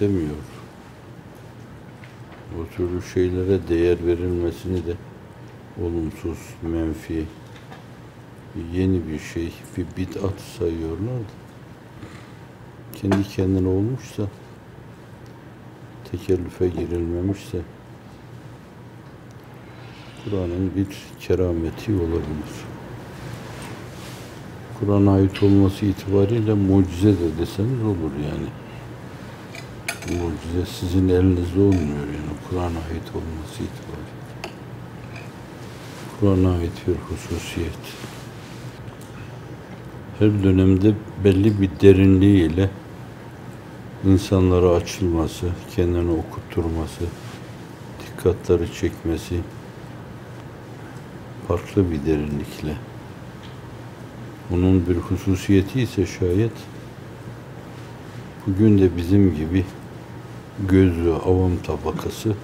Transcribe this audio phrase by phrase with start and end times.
[0.00, 0.36] Önemsemiyor.
[2.60, 4.94] O türlü şeylere değer verilmesini de
[5.82, 7.24] olumsuz, menfi,
[8.72, 11.40] yeni bir şey, bir bid'at sayıyorlar da
[12.94, 14.22] kendi kendine olmuşsa
[16.10, 17.58] tekellüfe girilmemişse
[20.24, 20.86] Kur'an'ın bir
[21.20, 22.54] kerameti olabilir.
[24.80, 28.69] Kur'an'a ait olması itibariyle mucize de deseniz olur yani.
[30.10, 34.20] Mucize sizin elinizde olmuyor yani Kur'an'a ait olması itibariyle.
[36.20, 37.78] Kur'an'a ait bir hususiyet.
[40.18, 42.70] Her dönemde belli bir derinliğiyle
[44.06, 47.04] insanlara açılması, kendini okutturması,
[48.00, 49.40] dikkatleri çekmesi
[51.48, 52.76] farklı bir derinlikle.
[54.50, 56.52] Bunun bir hususiyeti ise şayet
[58.46, 59.64] bugün de bizim gibi
[60.68, 62.34] gözlü avam tabakası,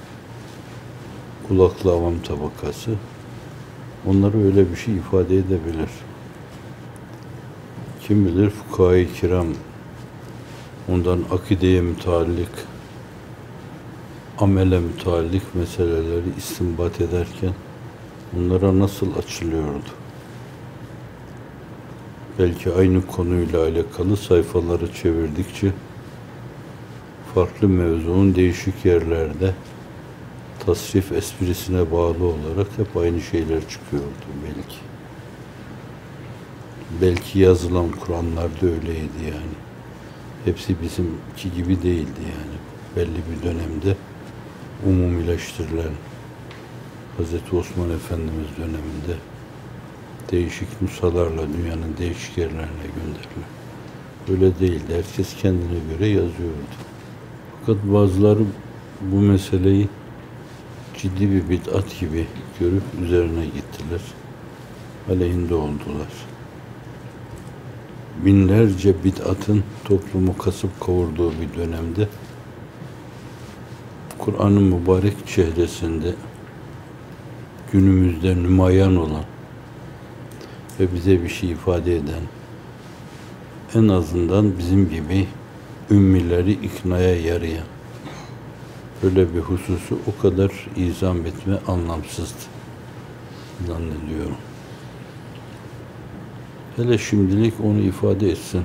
[1.48, 2.90] kulaklı avam tabakası
[4.06, 5.90] onları öyle bir şey ifade edebilir.
[8.00, 9.46] Kim bilir fukaha-i kiram
[10.88, 12.48] ondan akideye müteallik,
[14.38, 17.52] amele müteallik meseleleri istinbat ederken
[18.32, 19.90] bunlara nasıl açılıyordu?
[22.38, 25.72] Belki aynı konuyla alakalı sayfaları çevirdikçe
[27.36, 29.54] farklı mevzuun değişik yerlerde
[30.66, 34.76] tasrif esprisine bağlı olarak hep aynı şeyler çıkıyordu belki.
[37.02, 39.56] Belki yazılan Kur'anlarda öyleydi yani.
[40.44, 42.56] Hepsi bizimki gibi değildi yani.
[42.96, 43.96] Belli bir dönemde
[44.86, 45.92] umumileştirilen
[47.18, 47.54] Hz.
[47.54, 49.20] Osman Efendimiz döneminde
[50.30, 53.50] değişik nusalarla dünyanın değişik yerlerine gönderilen.
[54.28, 54.94] Öyle değildi.
[54.94, 56.95] Herkes kendine göre yazıyordu.
[57.60, 58.40] Fakat bazıları
[59.00, 59.88] bu meseleyi
[60.96, 62.26] ciddi bir bid'at gibi
[62.60, 64.00] görüp üzerine gittiler.
[65.10, 66.08] Aleyhinde oldular.
[68.24, 72.08] Binlerce bid'atın toplumu kasıp kavurduğu bir dönemde
[74.18, 76.14] Kur'an'ın mübarek çehresinde
[77.72, 79.24] günümüzde nümayan olan
[80.80, 82.22] ve bize bir şey ifade eden
[83.74, 85.26] en azından bizim gibi
[85.90, 87.66] ümmileri iknaya yarayan
[89.02, 92.38] böyle bir hususu o kadar izam etme anlamsızdı
[93.66, 94.36] zannediyorum.
[96.76, 98.62] Hele şimdilik onu ifade etsin.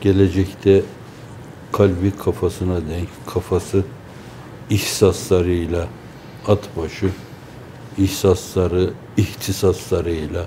[0.00, 0.82] Gelecekte
[1.72, 3.84] kalbi kafasına denk, kafası
[4.70, 5.88] ihsaslarıyla
[6.48, 7.10] at başı,
[7.98, 10.46] ihsasları, ihtisaslarıyla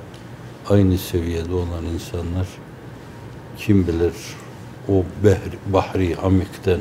[0.70, 2.48] aynı seviyede olan insanlar
[3.58, 4.14] kim bilir
[4.90, 5.04] o
[5.74, 6.80] bahri amikten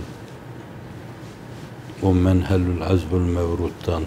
[2.02, 4.02] o menhelül azbül mevruttan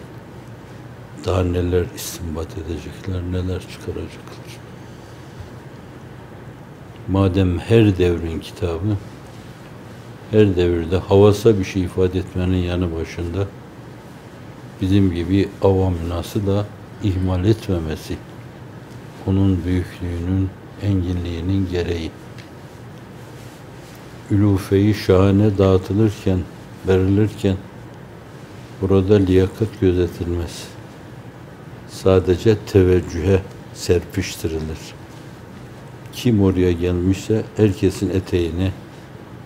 [1.25, 4.59] daha neler istinbat edecekler, neler çıkaracaklar.
[7.07, 8.97] Madem her devrin kitabı,
[10.31, 13.47] her devirde havasa bir şey ifade etmenin yanı başında
[14.81, 16.65] bizim gibi avamınası da
[17.03, 18.17] ihmal etmemesi,
[19.27, 20.49] onun büyüklüğünün,
[20.81, 22.11] enginliğinin gereği.
[24.31, 26.39] Ülufeyi şahane dağıtılırken,
[26.87, 27.57] verilirken
[28.81, 30.67] burada liyakat gözetilmez.
[31.89, 33.41] Sadece teveccühe
[33.73, 34.77] serpiştirilir.
[36.13, 38.71] Kim oraya gelmişse herkesin eteğine,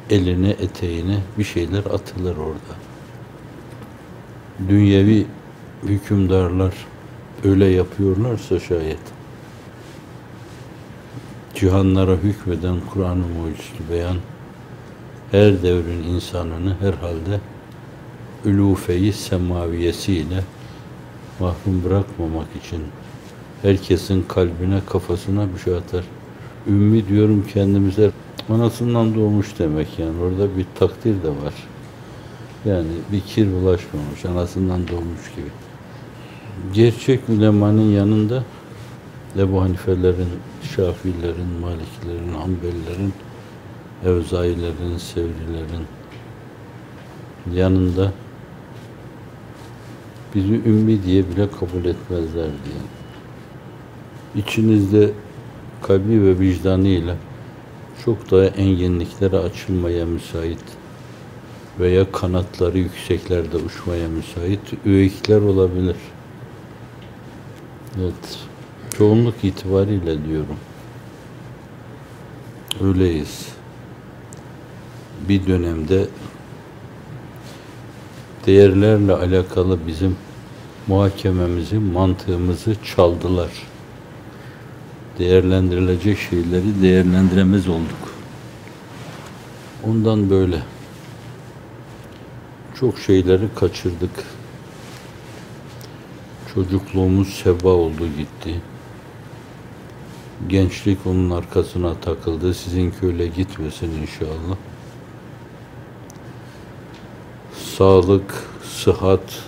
[0.10, 2.76] eline, eteğine bir şeyler atılır orada.
[4.70, 5.26] Dünyevi
[5.84, 6.74] hükümdarlar
[7.44, 9.00] öyle yapıyorlarsa şayet
[11.56, 14.18] cihanlara hükmeden Kur'an-ı Mucizli beyan
[15.32, 17.40] her devrin insanını herhalde
[18.46, 20.44] ülufeyi semaviyesiyle
[21.40, 22.82] mahrum bırakmamak için
[23.62, 26.04] herkesin kalbine, kafasına bir şey atar.
[26.68, 28.12] Ümmi diyorum kendimize
[28.50, 30.22] anasından doğmuş demek yani.
[30.22, 31.54] Orada bir takdir de var.
[32.66, 35.50] Yani bir kir bulaşmamış, anasından doğmuş gibi.
[36.74, 38.44] Gerçek ulemanın yanında
[39.38, 40.30] Ebu Hanifelerin,
[40.76, 43.14] Şafilerin, Maliklerin, Hanbelilerin,
[44.06, 45.86] Evzailerin, Sevrilerin
[47.54, 48.14] yanında
[50.36, 52.82] bizi ümmi diye bile kabul etmezler diye.
[54.36, 55.12] İçinizde
[55.82, 57.16] kalbi ve vicdanıyla
[58.06, 60.64] çok daha enginliklere açılmaya müsait
[61.80, 65.96] veya kanatları yükseklerde uçmaya müsait üveyikler olabilir.
[68.02, 68.40] Evet.
[68.98, 70.58] Çoğunluk itibariyle diyorum.
[72.82, 73.59] Öyleyiz.
[75.28, 76.08] Bir dönemde
[78.46, 80.18] değerlerle alakalı bizim
[80.88, 83.50] muhakememizi, mantığımızı çaldılar.
[85.20, 88.14] Değerlendirilecek şeyleri değerlendiremez olduk.
[89.88, 90.64] Ondan böyle
[92.80, 94.26] çok şeyleri kaçırdık.
[96.54, 98.62] Çocukluğumuz seba oldu gitti.
[100.48, 102.54] Gençlik onun arkasına takıldı.
[102.54, 104.58] Sizinki öyle gitmesin inşallah.
[107.80, 108.34] Sağlık,
[108.64, 109.44] sıhhat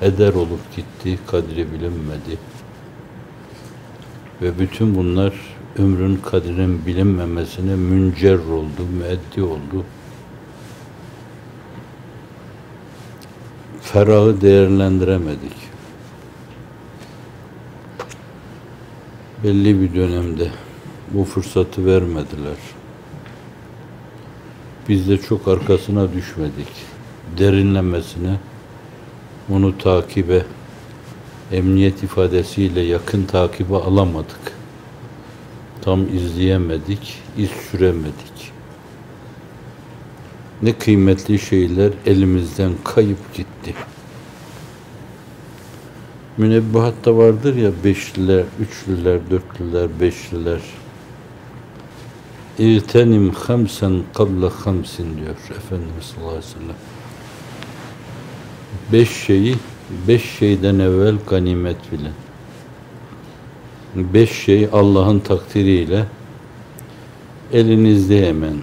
[0.00, 2.38] eder olup gitti, kadri bilinmedi.
[4.42, 5.34] Ve bütün bunlar
[5.78, 9.84] ömrün kadrinin bilinmemesine müncer oldu, müeddi oldu.
[13.82, 15.56] Ferahı değerlendiremedik.
[19.44, 20.50] Belli bir dönemde
[21.10, 22.58] bu fırsatı vermediler.
[24.88, 26.91] Biz de çok arkasına düşmedik.
[27.38, 28.36] Derinlemesine
[29.50, 30.42] onu takibe,
[31.52, 34.52] emniyet ifadesiyle yakın takibe alamadık.
[35.82, 38.52] Tam izleyemedik, iz süremedik.
[40.62, 43.74] Ne kıymetli şeyler elimizden kayıp gitti.
[46.36, 50.60] Münebbahatta vardır ya beşliler, üçlüler, dörtlüler, beşliler.
[52.58, 56.91] İğtenim hamsen kabla hamsin diyor Efendimiz sallallahu aleyhi ve sellem.
[58.92, 59.54] Beş şeyi
[60.08, 62.12] beş şeyden evvel ganimet bilin.
[64.14, 66.06] Beş şey Allah'ın takdiriyle
[67.52, 68.54] elinizde hemen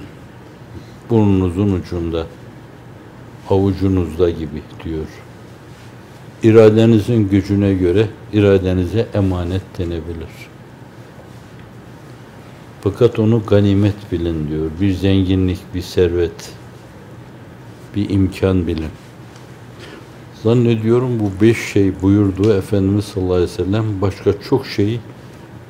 [1.10, 2.28] burnunuzun ucunda
[3.50, 5.08] avucunuzda gibi diyor.
[6.44, 10.50] İradenizin gücüne göre iradenize emanet denebilir.
[12.82, 14.72] Fakat onu ganimet bilin diyor.
[14.82, 16.52] Bir zenginlik, bir servet,
[17.96, 18.92] bir imkan bilin.
[20.44, 25.00] Zannediyorum bu beş şey buyurduğu Efendimiz sallallahu aleyhi ve sellem başka çok şeyi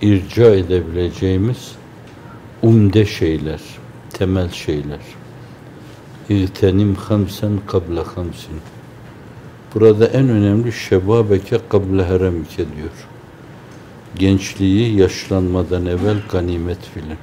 [0.02, 1.72] irca edebileceğimiz
[2.62, 3.60] umde şeyler,
[4.10, 5.00] temel şeyler.
[6.30, 8.56] İğtenim hamsen kabla hamsin.
[9.76, 13.08] Burada en önemli şebabeke kabla heremike diyor.
[14.16, 17.18] Gençliği yaşlanmadan evvel ganimet bilin.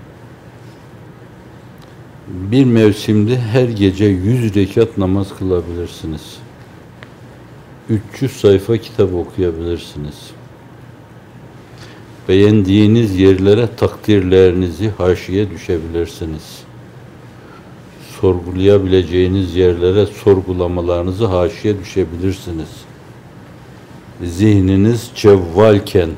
[2.29, 6.46] Bir mevsimde her gece yüz rekat namaz kılabilirsiniz.
[7.91, 10.31] 300 sayfa kitap okuyabilirsiniz.
[12.29, 16.62] Beğendiğiniz yerlere takdirlerinizi haşiye düşebilirsiniz.
[18.21, 22.69] Sorgulayabileceğiniz yerlere sorgulamalarınızı haşiye düşebilirsiniz.
[24.25, 26.11] Zihniniz cevvalken,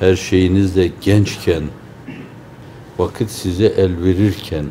[0.00, 1.62] her şeyiniz de gençken,
[2.98, 4.64] vakit size el verirken,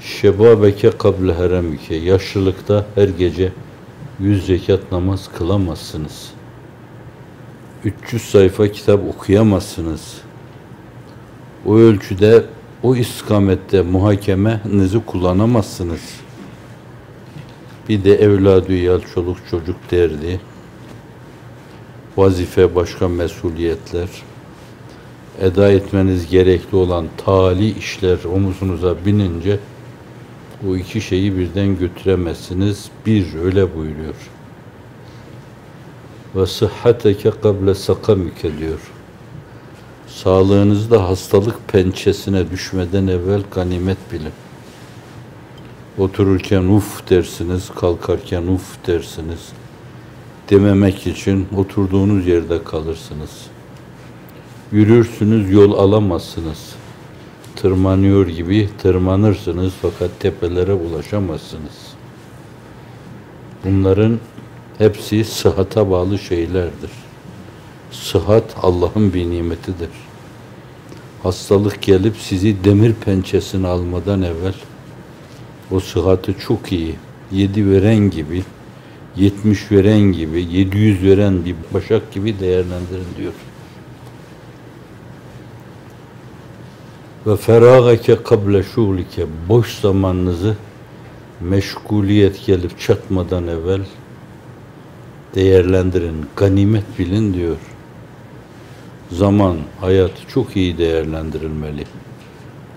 [0.00, 3.52] şebabeke kable heremike, yaşlılıkta her gece
[4.20, 6.30] yüz zekat namaz kılamazsınız.
[7.84, 10.14] 300 sayfa kitap okuyamazsınız.
[11.66, 12.44] O ölçüde,
[12.82, 16.00] o istikamette muhakemenizi kullanamazsınız.
[17.88, 20.40] Bir de evladı yal çoluk çocuk derdi.
[22.16, 24.08] Vazife başka mesuliyetler.
[25.40, 29.58] Eda etmeniz gerekli olan tali işler omuzunuza binince
[30.62, 32.88] bu iki şeyi birden götüremezsiniz.
[33.06, 34.14] Bir, öyle buyuruyor.
[36.34, 38.80] Ve sıhhateke kable sakamike diyor.
[40.06, 44.32] Sağlığınızda hastalık pençesine düşmeden evvel ganimet bilin.
[45.98, 49.48] Otururken uf dersiniz, kalkarken uf dersiniz.
[50.50, 53.30] Dememek için oturduğunuz yerde kalırsınız.
[54.72, 56.77] Yürürsünüz, yol alamazsınız
[57.60, 61.94] tırmanıyor gibi tırmanırsınız fakat tepelere ulaşamazsınız.
[63.64, 64.18] Bunların
[64.78, 66.90] hepsi sıhhata bağlı şeylerdir.
[67.90, 69.88] Sıhhat Allah'ın bir nimetidir.
[71.22, 74.54] Hastalık gelip sizi demir pençesine almadan evvel
[75.70, 76.94] o sıhhatı çok iyi,
[77.32, 78.44] yedi veren gibi,
[79.16, 83.32] yetmiş veren gibi, yedi yüz veren bir başak gibi değerlendirin diyor.
[87.26, 90.56] Ve feragake kable şuglike boş zamanınızı
[91.40, 93.80] meşguliyet gelip çatmadan evvel
[95.34, 97.56] değerlendirin, ganimet bilin diyor.
[99.10, 101.84] Zaman, hayat çok iyi değerlendirilmeli.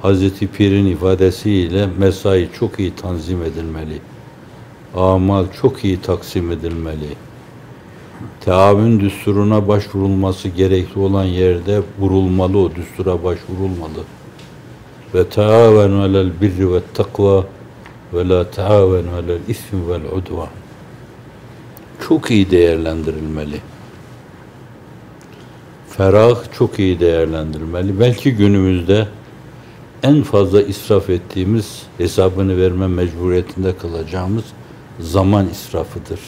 [0.02, 4.00] Hazreti Pir'in ifadesiyle mesai çok iyi tanzim edilmeli.
[4.96, 7.08] Amal çok iyi taksim edilmeli.
[8.40, 14.04] Teavün düsturuna başvurulması gerekli olan yerde vurulmalı o düstura başvurulmalı
[15.16, 17.46] ve taavenu alel birri ve takva
[18.14, 20.48] ve la taavenu alel ismi vel udvan.
[22.08, 23.58] Çok iyi değerlendirilmeli.
[25.90, 28.00] Ferah çok iyi değerlendirilmeli.
[28.00, 29.08] Belki günümüzde
[30.04, 34.44] en fazla israf ettiğimiz, hesabını verme mecburiyetinde kalacağımız
[35.00, 36.20] zaman israfıdır.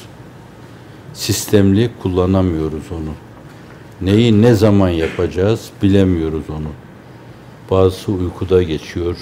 [1.13, 3.13] Sistemli kullanamıyoruz onu.
[4.02, 6.83] Neyi ne zaman yapacağız bilemiyoruz onu.
[7.74, 9.15] Bazısı uykuda geçiyor,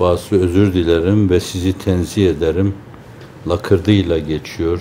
[0.00, 2.74] bazısı özür dilerim ve sizi tenzih ederim.
[3.48, 4.80] Lakırdıyla geçiyor,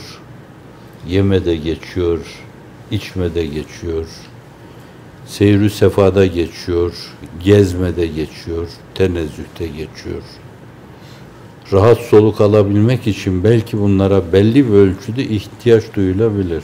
[1.07, 2.19] yemede geçiyor,
[2.91, 4.05] içmede geçiyor,
[5.25, 6.93] seyri sefada geçiyor,
[7.43, 10.23] gezmede geçiyor, tenezzühte geçiyor.
[11.71, 16.63] Rahat soluk alabilmek için belki bunlara belli bir ölçüde ihtiyaç duyulabilir.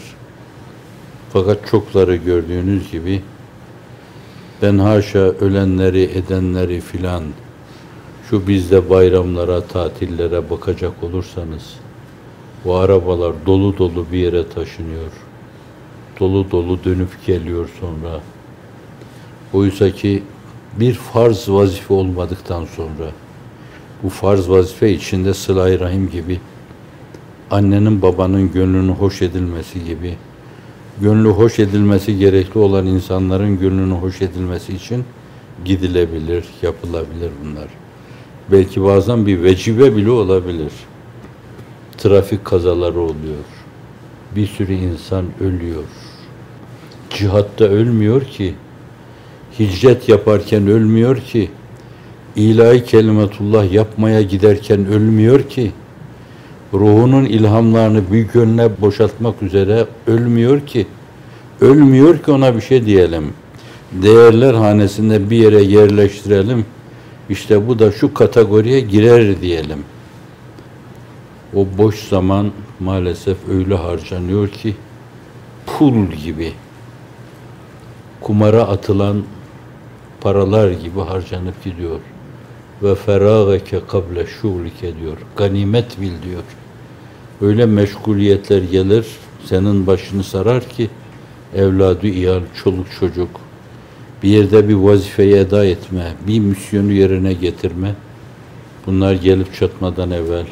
[1.33, 3.21] Fakat çokları gördüğünüz gibi
[4.61, 7.23] ben haşa ölenleri, edenleri filan
[8.29, 11.73] şu bizde bayramlara, tatillere bakacak olursanız
[12.65, 15.11] bu arabalar dolu dolu bir yere taşınıyor.
[16.19, 18.19] Dolu dolu dönüp geliyor sonra.
[19.53, 20.23] Oysa ki
[20.79, 23.11] bir farz vazife olmadıktan sonra
[24.03, 26.39] bu farz vazife içinde sıla rahim gibi
[27.51, 30.17] annenin babanın gönlünü hoş edilmesi gibi
[31.01, 35.03] gönlü hoş edilmesi gerekli olan insanların gönlünü hoş edilmesi için
[35.65, 37.67] gidilebilir, yapılabilir bunlar.
[38.51, 40.71] Belki bazen bir vecibe bile olabilir.
[41.97, 43.45] Trafik kazaları oluyor.
[44.35, 45.83] Bir sürü insan ölüyor.
[47.09, 48.53] Cihatta ölmüyor ki,
[49.59, 51.49] hicret yaparken ölmüyor ki,
[52.35, 55.71] ilahi kelimetullah yapmaya giderken ölmüyor ki,
[56.73, 60.87] ruhunun ilhamlarını bir gönle boşaltmak üzere ölmüyor ki,
[61.61, 63.33] ölmüyor ki ona bir şey diyelim.
[63.91, 66.65] Değerler hanesinde bir yere yerleştirelim.
[67.29, 69.79] İşte bu da şu kategoriye girer diyelim.
[71.55, 74.75] O boş zaman maalesef öyle harcanıyor ki
[75.65, 76.53] pul gibi
[78.21, 79.23] kumara atılan
[80.21, 81.99] paralar gibi harcanıp gidiyor.
[82.83, 85.17] Ve ferageke kable şuğlike diyor.
[85.37, 86.43] Ganimet bil diyor.
[87.41, 89.05] Öyle meşguliyetler gelir,
[89.45, 90.89] senin başını sarar ki
[91.55, 93.29] evladı iyal, çoluk çocuk,
[94.23, 97.95] bir yerde bir vazifeyi eda etme, bir misyonu yerine getirme.
[98.85, 100.45] Bunlar gelip çatmadan evvel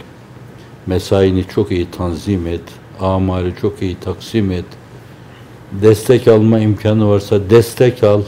[0.88, 2.62] mesaini çok iyi tanzim et,
[3.00, 4.66] amali çok iyi taksim et.
[5.72, 8.22] Destek alma imkanı varsa destek al.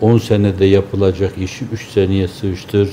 [0.00, 2.90] 10 senede yapılacak işi 3 seneye sığıştır.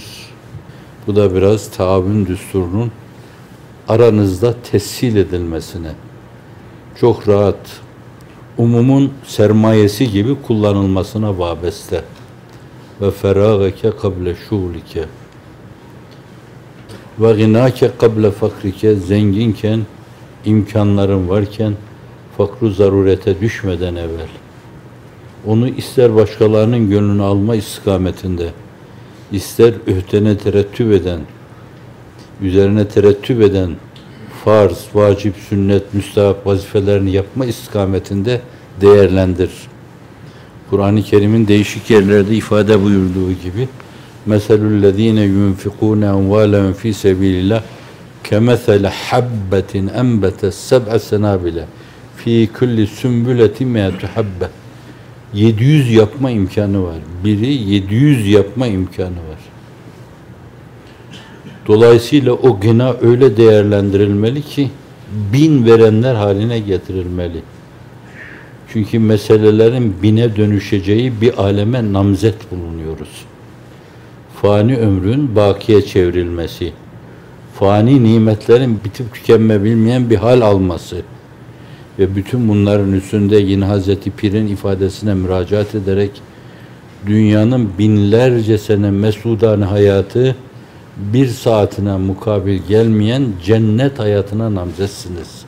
[1.07, 2.91] Bu da biraz taavün düsturunun
[3.87, 5.91] aranızda tessil edilmesine.
[6.99, 7.81] Çok rahat
[8.57, 12.03] umumun sermayesi gibi kullanılmasına vabeste.
[13.01, 15.05] Ve ferageke kable şuğlike
[17.19, 19.79] ve ginake kable fakrike zenginken
[20.45, 21.73] imkanların varken
[22.37, 24.27] fakru zarurete düşmeden evvel
[25.46, 28.50] onu ister başkalarının gönlünü alma istikametinde
[29.32, 31.20] ister öhtene terettüp eden
[32.41, 33.75] üzerine terettüp eden
[34.46, 38.41] farz, vacip, sünnet, müstahap vazifelerini yapma istikametinde
[38.82, 39.51] değerlendir.
[40.70, 43.67] Kur'an-ı Kerim'in değişik yerlerde ifade buyurduğu gibi
[44.25, 47.63] meselüllezine yunfikune envalen fi sebilillah
[48.24, 51.65] kemesele habbetin enbete seb'e senabile
[52.15, 54.50] fi kulli sümbületi me'tu habbe
[55.34, 56.98] 700 yapma imkanı var.
[57.24, 59.39] Biri 700 yapma imkanı var.
[61.67, 64.69] Dolayısıyla o gına öyle değerlendirilmeli ki
[65.34, 67.41] bin verenler haline getirilmeli.
[68.74, 73.25] Çünkü meselelerin bine dönüşeceği bir aleme namzet bulunuyoruz.
[74.41, 76.74] Fani ömrün bakiye çevrilmesi,
[77.55, 81.01] fani nimetlerin bitip tükenme bilmeyen bir hal alması
[81.99, 86.11] ve bütün bunların üstünde yine Hazreti Pir'in ifadesine müracaat ederek
[87.05, 90.35] dünyanın binlerce sene mesudane hayatı
[90.97, 95.45] bir saatine mukabil gelmeyen cennet hayatına namzetsiniz.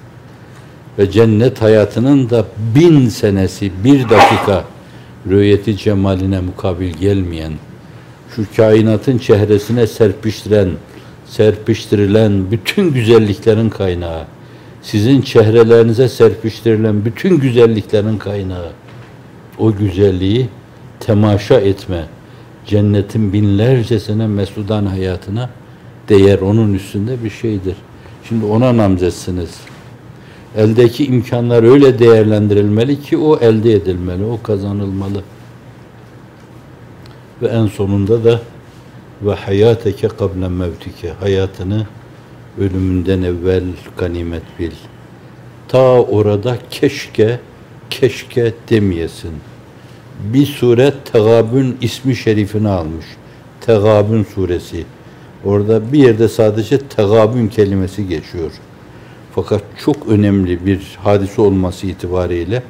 [0.98, 4.64] Ve cennet hayatının da bin senesi, bir dakika
[5.30, 7.54] rüyeti cemaline mukabil gelmeyen,
[8.36, 10.70] şu kainatın çehresine serpiştiren,
[11.26, 14.24] serpiştirilen bütün güzelliklerin kaynağı,
[14.82, 18.72] sizin çehrelerinize serpiştirilen bütün güzelliklerin kaynağı,
[19.58, 20.50] o güzelliği
[21.00, 22.06] temaşa etme,
[22.66, 25.50] cennetin binlerce sene mesudan hayatına
[26.10, 27.76] değer onun üstünde bir şeydir.
[28.30, 29.60] Şimdi ona namzetsiniz.
[30.58, 35.24] Eldeki imkanlar öyle değerlendirilmeli ki o elde edilmeli, o kazanılmalı.
[37.42, 38.42] Ve en sonunda da
[39.22, 41.88] ve hayateke kable mevtike hayatını
[42.60, 43.64] ölümünden evvel
[43.98, 44.72] ganimet bil.
[45.68, 47.40] Ta orada keşke
[47.90, 49.32] keşke demeyesin.
[50.34, 53.06] Bir sure Tegabün ismi şerifini almış.
[53.62, 54.84] Tegabün suresi.
[55.46, 58.52] Orada bir yerde sadece tegabün kelimesi geçiyor.
[59.36, 62.64] Fakat çok önemli bir hadise olması itibariyle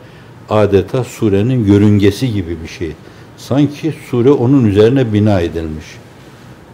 [0.49, 2.91] adeta surenin yörüngesi gibi bir şey.
[3.37, 5.85] Sanki sure onun üzerine bina edilmiş.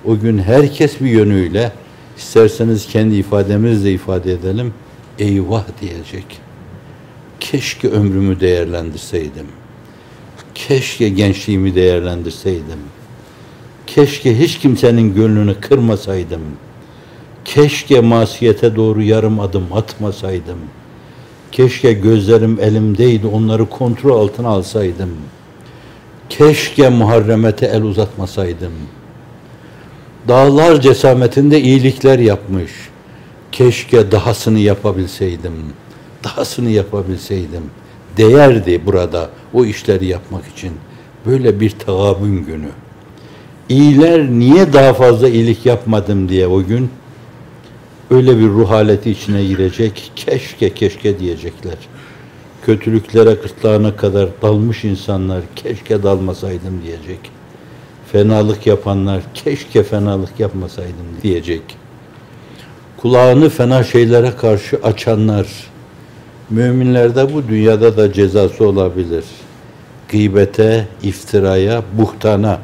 [0.05, 1.72] O gün herkes bir yönüyle
[2.17, 4.74] isterseniz kendi ifademizle ifade edelim.
[5.19, 6.25] Eyvah diyecek.
[7.39, 9.48] Keşke ömrümü değerlendirseydim.
[10.55, 12.79] Keşke gençliğimi değerlendirseydim.
[13.88, 16.41] Keşke hiç kimsenin gönlünü kırmasaydım.
[17.45, 20.57] Keşke masiyete doğru yarım adım atmasaydım.
[21.51, 25.10] Keşke gözlerim elimdeydi, onları kontrol altına alsaydım.
[26.29, 28.74] Keşke muharremete el uzatmasaydım.
[30.27, 32.72] Dağlar cesametinde iyilikler yapmış.
[33.51, 35.53] Keşke dahasını yapabilseydim.
[36.24, 37.63] Dahasını yapabilseydim.
[38.17, 40.72] Değerdi burada o işleri yapmak için.
[41.25, 42.70] Böyle bir tagabün günü.
[43.70, 46.89] İyiler niye daha fazla iyilik yapmadım diye o gün
[48.12, 50.12] öyle bir ruh haleti içine girecek.
[50.15, 51.77] Keşke keşke diyecekler.
[52.65, 57.35] Kötülüklere gırtlağına kadar dalmış insanlar keşke dalmasaydım diyecek.
[58.15, 61.62] Fenalık yapanlar keşke fenalık yapmasaydım diyecek.
[62.98, 65.48] Kulağını fena şeylere karşı açanlar
[66.50, 69.24] müminlerde bu dünyada da cezası olabilir.
[70.10, 72.60] Gıybete, iftiraya, buhtana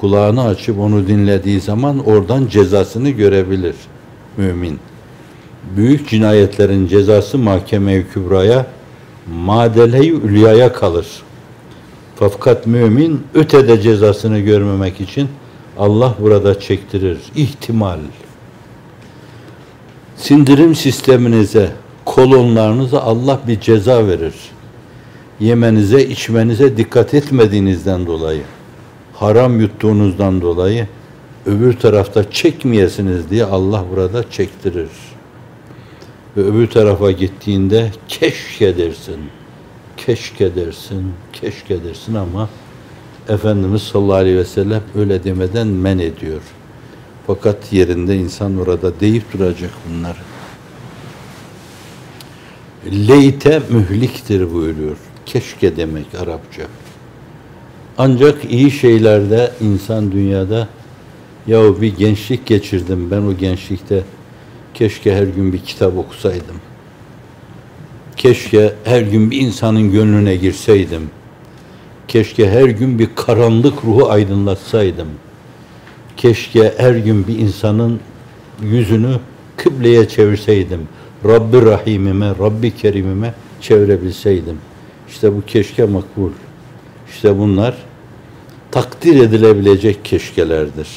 [0.00, 3.76] kulağını açıp onu dinlediği zaman oradan cezasını görebilir
[4.36, 4.78] mümin.
[5.76, 8.66] Büyük cinayetlerin cezası mahkeme-i kübraya,
[9.44, 11.06] madele-i ülyaya kalır.
[12.16, 15.28] Fakat mümin ötede cezasını görmemek için
[15.78, 17.18] Allah burada çektirir.
[17.36, 17.98] İhtimal.
[20.16, 21.72] Sindirim sisteminize,
[22.04, 24.34] kolonlarınıza Allah bir ceza verir.
[25.40, 28.42] Yemenize, içmenize dikkat etmediğinizden dolayı,
[29.14, 30.86] haram yuttuğunuzdan dolayı
[31.46, 34.88] öbür tarafta çekmeyesiniz diye Allah burada çektirir.
[36.36, 39.18] Ve öbür tarafa gittiğinde keşke dersin,
[39.96, 42.48] keşke dersin, keşke dersin ama
[43.28, 46.40] Efendimiz sallallahu aleyhi ve sellem öyle demeden men ediyor.
[47.26, 50.16] Fakat yerinde insan orada deyip duracak bunlar.
[53.08, 54.96] Leyte mühliktir buyuruyor.
[55.26, 56.62] Keşke demek Arapça.
[57.98, 60.68] Ancak iyi şeylerde insan dünyada
[61.46, 64.04] yahu bir gençlik geçirdim ben o gençlikte
[64.74, 66.60] keşke her gün bir kitap okusaydım.
[68.16, 71.10] Keşke her gün bir insanın gönlüne girseydim.
[72.08, 75.08] Keşke her gün bir karanlık ruhu aydınlatsaydım.
[76.16, 78.00] Keşke her gün bir insanın
[78.62, 79.16] yüzünü
[79.56, 80.88] kıbleye çevirseydim.
[81.24, 84.58] Rabbi Rahimime, Rabbi Kerimime çevirebilseydim.
[85.08, 86.30] İşte bu keşke makbul.
[87.10, 87.76] İşte bunlar
[88.70, 90.88] takdir edilebilecek keşkelerdir.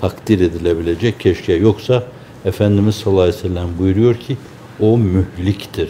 [0.00, 1.52] Takdir edilebilecek keşke.
[1.52, 2.04] Yoksa
[2.44, 4.36] Efendimiz sallallahu aleyhi ve sellem buyuruyor ki
[4.80, 5.88] o mühliktir.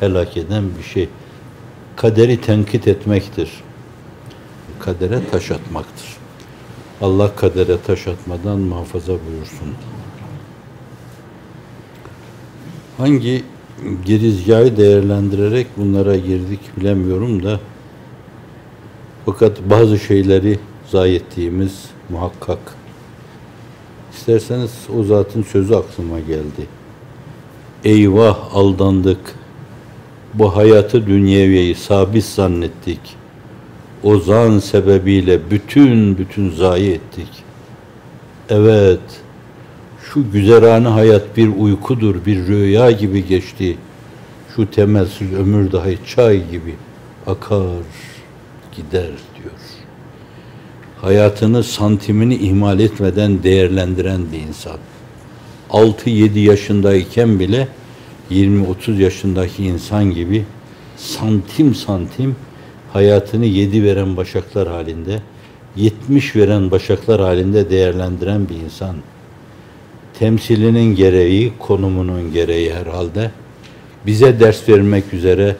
[0.00, 1.08] Helak eden bir şey.
[1.96, 3.50] Kaderi tenkit etmektir.
[4.80, 6.16] Kadere taş atmaktır.
[7.00, 9.68] Allah kadere taş atmadan muhafaza buyursun.
[12.98, 13.44] Hangi
[14.04, 17.60] girizgahı değerlendirerek bunlara girdik bilemiyorum da
[19.26, 20.58] fakat bazı şeyleri
[20.90, 22.58] zayi ettiğimiz muhakkak.
[24.12, 26.66] İsterseniz o zatın sözü aklıma geldi.
[27.84, 29.20] Eyvah aldandık.
[30.38, 33.00] Bu hayatı dünyeviyeyi sabit zannettik.
[34.02, 37.28] O zan sebebiyle bütün bütün zayi ettik.
[38.48, 39.00] Evet,
[40.12, 43.76] şu güzerane hayat bir uykudur, bir rüya gibi geçti.
[44.56, 46.74] Şu temelsiz ömür dahi çay gibi
[47.26, 47.84] akar,
[48.76, 49.54] gider diyor.
[51.00, 54.78] Hayatını santimini ihmal etmeden değerlendiren bir insan.
[55.70, 57.68] 6-7 yaşındayken bile
[58.30, 60.44] 20-30 yaşındaki insan gibi
[60.96, 62.36] santim santim
[62.92, 65.22] hayatını yedi veren başaklar halinde,
[65.76, 68.96] 70 veren başaklar halinde değerlendiren bir insan
[70.18, 73.30] temsilinin gereği, konumunun gereği herhalde
[74.06, 75.56] bize ders vermek üzere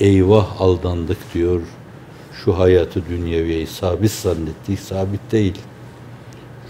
[0.00, 1.60] eyvah aldandık diyor.
[2.44, 5.58] Şu hayatı dünyeviyeyi sabit zannettik, sabit değil.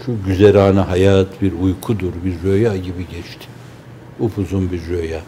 [0.05, 3.56] Şu güzerane hayat bir uykudur, bir rüya gibi geçti.
[4.19, 5.21] Upuzun bir rüya.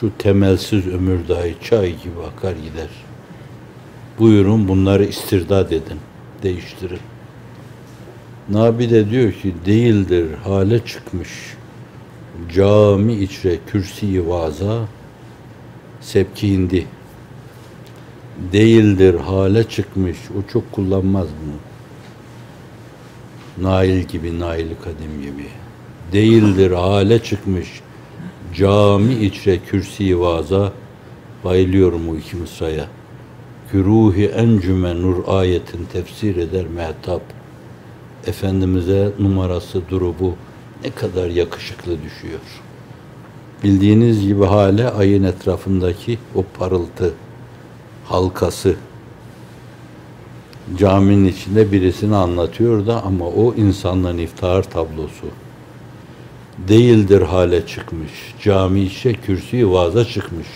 [0.00, 2.88] Şu temelsiz ömür dahi çay gibi akar gider.
[4.18, 5.98] Buyurun bunları istirdat edin,
[6.42, 7.00] değiştirin.
[8.48, 11.56] Nabi de diyor ki değildir hale çıkmış
[12.54, 14.88] cami içre kürsi vaza
[16.00, 16.86] sepki indi.
[18.52, 20.16] Değildir hale çıkmış.
[20.38, 21.56] O çok kullanmaz bunu.
[23.68, 25.46] Nail gibi, Nail Kadim gibi.
[26.12, 27.80] Değildir hale çıkmış.
[28.54, 30.72] Cami içre kürsi vaza
[31.44, 32.86] bayılıyorum o iki mısraya.
[33.72, 37.22] Güruhi encüme nur ayetin tefsir eder mehtap.
[38.26, 40.34] Efendimiz'e numarası durubu
[40.84, 42.40] ne kadar yakışıklı düşüyor.
[43.64, 47.14] Bildiğiniz gibi hale ayın etrafındaki o parıltı
[48.04, 48.76] halkası
[50.78, 55.26] caminin içinde birisini anlatıyor da ama o insanların iftihar tablosu
[56.58, 58.10] değildir hale çıkmış.
[58.42, 60.48] Cami içe kürsü vaza çıkmış.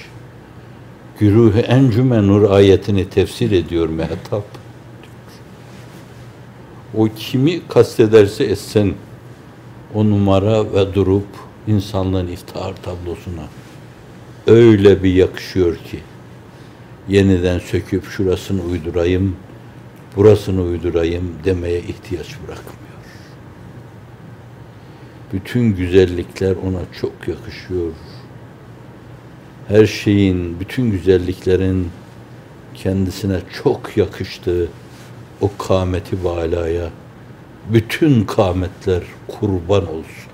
[1.19, 4.45] Güruh encüme nur ayetini tefsir ediyor mehtap.
[6.95, 8.95] O kimi kastederse etsen
[9.95, 11.27] o numara ve durup
[11.67, 13.45] insanlığın iftihar tablosuna
[14.47, 15.99] öyle bir yakışıyor ki
[17.09, 19.37] yeniden söküp şurasını uydurayım,
[20.17, 22.80] burasını uydurayım demeye ihtiyaç bırakmıyor.
[25.33, 27.93] Bütün güzellikler ona çok yakışıyor.
[29.69, 31.91] Her şeyin, bütün güzelliklerin
[32.75, 34.69] kendisine çok yakıştığı
[35.41, 36.91] o kâmeti balaya
[37.69, 40.31] bütün kâmetler kurban olsun.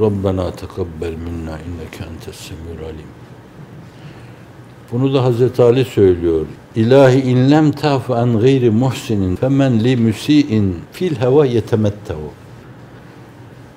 [0.00, 3.23] Rabbena tekabbel minna inneke entes semî'ul alim.
[4.94, 6.46] Bunu da Hazreti Ali söylüyor.
[6.76, 12.30] İlahi inlem taf an gayri muhsinin femen li musiin fil heva yetemettehu.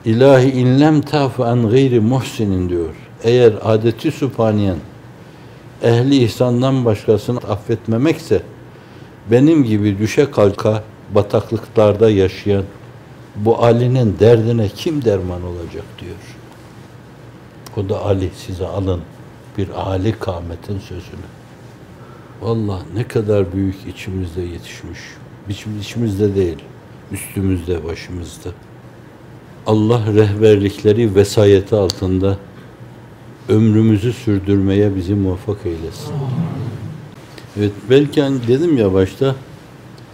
[0.06, 2.95] İlahi inlem taf an gayri muhsinin diyor.
[3.23, 4.77] Eğer adeti sübhaniyen
[5.84, 8.41] ehli ihsandan başkasını affetmemekse
[9.32, 10.84] benim gibi düşe kalka
[11.15, 12.63] bataklıklarda yaşayan
[13.36, 16.38] bu Ali'nin derdine kim derman olacak diyor.
[17.77, 19.01] O da Ali size alın
[19.58, 21.28] bir Ali kâmetin sözünü.
[22.41, 25.00] Vallahi ne kadar büyük içimizde yetişmiş.
[25.82, 26.58] İçimizde değil,
[27.12, 28.50] üstümüzde, başımızda.
[29.65, 32.38] Allah rehberlikleri vesayeti altında
[33.50, 36.13] ömrümüzü sürdürmeye bizi muvaffak eylesin.
[37.60, 39.36] Evet belki hani dedim ya başta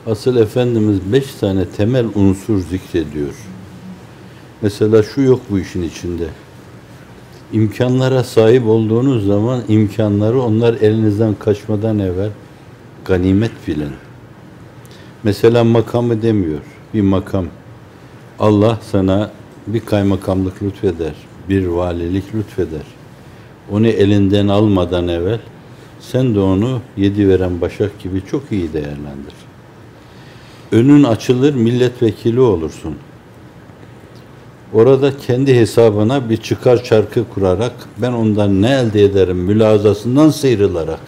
[0.07, 3.33] asıl Efendimiz beş tane temel unsur zikrediyor.
[4.61, 6.27] Mesela şu yok bu işin içinde.
[7.53, 12.29] İmkanlara sahip olduğunuz zaman imkanları onlar elinizden kaçmadan evvel
[13.05, 13.91] ganimet bilin.
[15.23, 16.59] Mesela makamı demiyor.
[16.93, 17.45] Bir makam.
[18.39, 19.31] Allah sana
[19.67, 21.13] bir kaymakamlık lütfeder,
[21.49, 22.85] bir valilik lütfeder.
[23.71, 25.39] Onu elinden almadan evvel
[25.99, 29.33] sen de onu yedi veren başak gibi çok iyi değerlendir.
[30.71, 32.95] Önün açılır, milletvekili olursun.
[34.73, 40.99] Orada kendi hesabına bir çıkar çarkı kurarak ben ondan ne elde ederim mülazasından sıyrılarak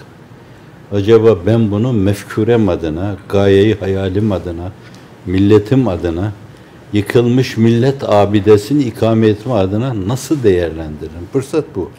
[0.91, 4.71] acaba ben bunu mefkurem adına, gayeyi hayalim adına,
[5.25, 6.31] milletim adına,
[6.93, 11.27] yıkılmış millet abidesini ikame etme adına nasıl değerlendiririm?
[11.33, 11.91] Fırsat bu.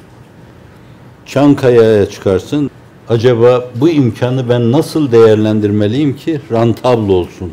[1.26, 2.70] Çankaya'ya çıkarsın.
[3.08, 7.52] Acaba bu imkanı ben nasıl değerlendirmeliyim ki rantabl olsun?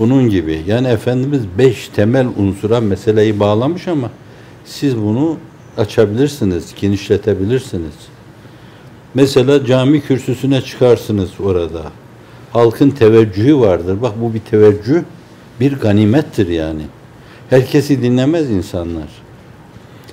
[0.00, 0.62] Bunun gibi.
[0.66, 4.10] Yani Efendimiz beş temel unsura meseleyi bağlamış ama
[4.64, 5.36] siz bunu
[5.76, 7.94] açabilirsiniz, genişletebilirsiniz.
[9.14, 11.82] Mesela cami kürsüsüne çıkarsınız orada.
[12.52, 14.02] Halkın teveccühü vardır.
[14.02, 15.02] Bak bu bir teveccüh,
[15.60, 16.82] bir ganimettir yani.
[17.50, 19.08] Herkesi dinlemez insanlar.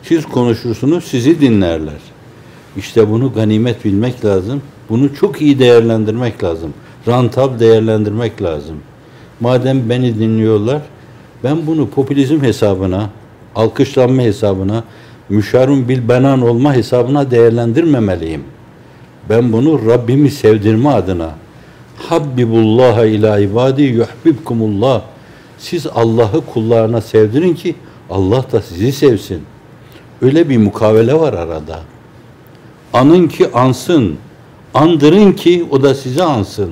[0.03, 2.01] Siz konuşursunuz, sizi dinlerler.
[2.77, 4.61] İşte bunu ganimet bilmek lazım.
[4.89, 6.73] Bunu çok iyi değerlendirmek lazım.
[7.07, 8.77] Rantab değerlendirmek lazım.
[9.39, 10.81] Madem beni dinliyorlar,
[11.43, 13.09] ben bunu popülizm hesabına,
[13.55, 14.83] alkışlanma hesabına,
[15.29, 18.43] müşarun bil benan olma hesabına değerlendirmemeliyim.
[19.29, 21.31] Ben bunu Rabbimi sevdirme adına
[21.97, 25.01] Habbibullaha ila ibadi yuhbibkumullah.
[25.57, 27.75] Siz Allah'ı kullarına sevdirin ki
[28.09, 29.41] Allah da sizi sevsin.
[30.21, 31.79] Öyle bir mukavele var arada.
[32.93, 34.15] Anın ki ansın.
[34.73, 36.71] Andırın ki o da size ansın.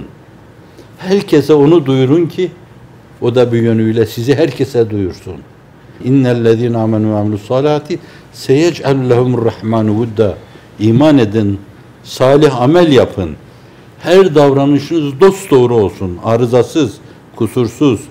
[0.97, 2.51] Herkese onu duyurun ki
[3.21, 5.36] o da bir yönüyle sizi herkese duyursun.
[6.03, 7.99] İnnellezîne amenu ve amilus salati
[8.34, 10.38] seyec'al lehumur rahmanu vudda.
[10.79, 11.60] İman edin,
[12.03, 13.36] salih amel yapın.
[13.99, 16.93] Her davranışınız dost doğru olsun, arızasız,
[17.36, 18.01] kusursuz,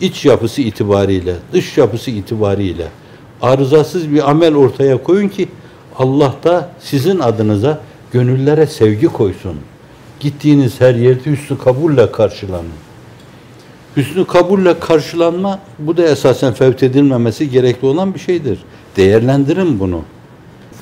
[0.00, 2.86] iç yapısı itibariyle, dış yapısı itibariyle
[3.42, 5.48] arızasız bir amel ortaya koyun ki
[5.98, 7.80] Allah da sizin adınıza
[8.12, 9.56] gönüllere sevgi koysun.
[10.20, 12.72] Gittiğiniz her yerde hüsnü kabulle karşılanın.
[13.96, 18.58] Hüsnü kabulle karşılanma bu da esasen fevt edilmemesi gerekli olan bir şeydir.
[18.96, 20.02] Değerlendirin bunu.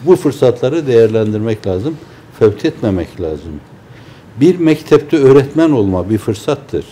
[0.06, 1.96] Bu fırsatları değerlendirmek lazım.
[2.38, 3.52] Fevt etmemek lazım.
[4.40, 6.84] Bir mektepte öğretmen olma bir fırsattır.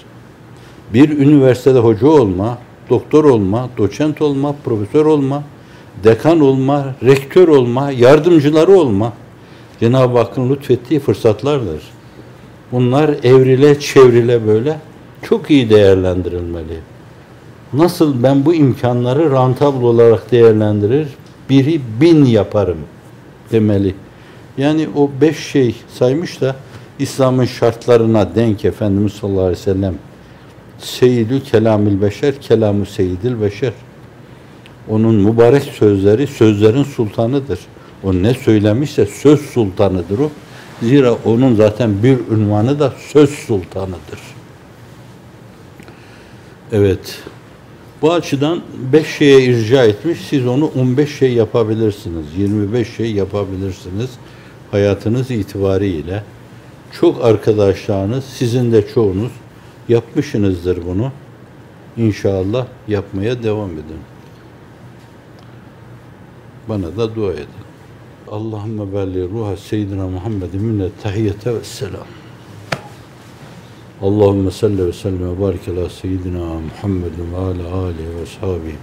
[0.95, 2.59] Bir üniversitede hoca olma,
[2.91, 5.43] doktor olma, doçent olma, profesör olma,
[6.05, 9.13] dekan olma, rektör olma, yardımcıları olma
[9.81, 11.83] Cenab-ı Hakk'ın lütfettiği fırsatlardır.
[12.73, 14.79] Bunlar evrile çevrile böyle
[15.23, 16.79] çok iyi değerlendirilmeli.
[17.73, 21.09] Nasıl ben bu imkanları rantabl olarak değerlendirir,
[21.51, 22.79] biri bin yaparım
[23.53, 23.95] demeli.
[24.59, 26.57] Yani o beş şey saymış da
[26.99, 29.95] İslam'ın şartlarına denk Efendimiz sallallahu aleyhi ve sellem
[30.79, 33.73] Seyyidü kelamil beşer, kelamü seyyidil beşer.
[34.89, 37.59] Onun mübarek sözleri sözlerin sultanıdır.
[38.05, 40.31] O ne söylemişse söz sultanıdır o.
[40.83, 44.21] Zira onun zaten bir ünvanı da söz sultanıdır.
[46.73, 47.23] Evet.
[48.03, 50.19] Bu açıdan beş şeye irca etmiş.
[50.29, 52.27] Siz onu 15 şey yapabilirsiniz.
[52.37, 54.11] 25 şey yapabilirsiniz.
[54.71, 56.23] Hayatınız itibariyle.
[56.93, 59.33] Çok arkadaşlarınız, sizin de çoğunuz
[59.89, 61.13] yapmışsınızdır bunu.
[61.97, 64.03] İnşallah yapmaya devam edin.
[66.69, 67.72] Bana da dua edin.
[68.33, 72.07] Allahümme belli ruha seyyidina Muhammedin minnet tahiyyete ve selam.
[74.03, 78.77] Allahümme salli ve sellem ve barik ala seyyidina Muhammedin ve ala alihi ve ashabihi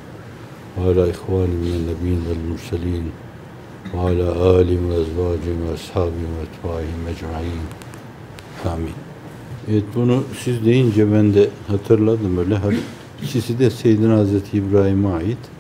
[0.78, 3.12] ve ala ihvani minen nebiyyin vel murselin
[3.94, 7.62] ve ala alihim ve ezvacihim ve ashabihim ve etbaihim ecma'in.
[8.74, 8.94] Amin.
[9.70, 12.60] Evet bunu siz deyince ben de hatırladım öyle.
[13.24, 15.59] İkisi de Seyyidina Hazreti İbrahim'e ait.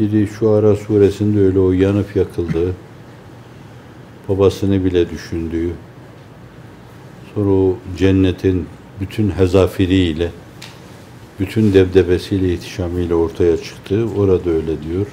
[0.00, 2.72] Biri şu ara suresinde öyle o yanıp yakıldığı,
[4.28, 5.70] babasını bile düşündüğü,
[7.34, 8.66] sonra o cennetin
[9.00, 10.30] bütün hezafiriyle,
[11.40, 14.06] bütün devdebesiyle, ihtişamıyla ortaya çıktı.
[14.16, 15.06] Orada öyle diyor.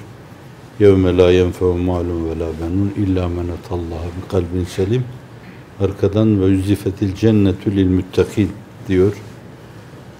[0.80, 5.04] يَوْمَ لَا يَنْفَوْ مَالٌ وَلَا بَنُونَ اِلَّا مَنَ اللّٰهَ بِقَلْبٍ selim.
[5.80, 8.50] Arkadan ve yüzifetil cennetü lil müttakin
[8.88, 9.12] diyor.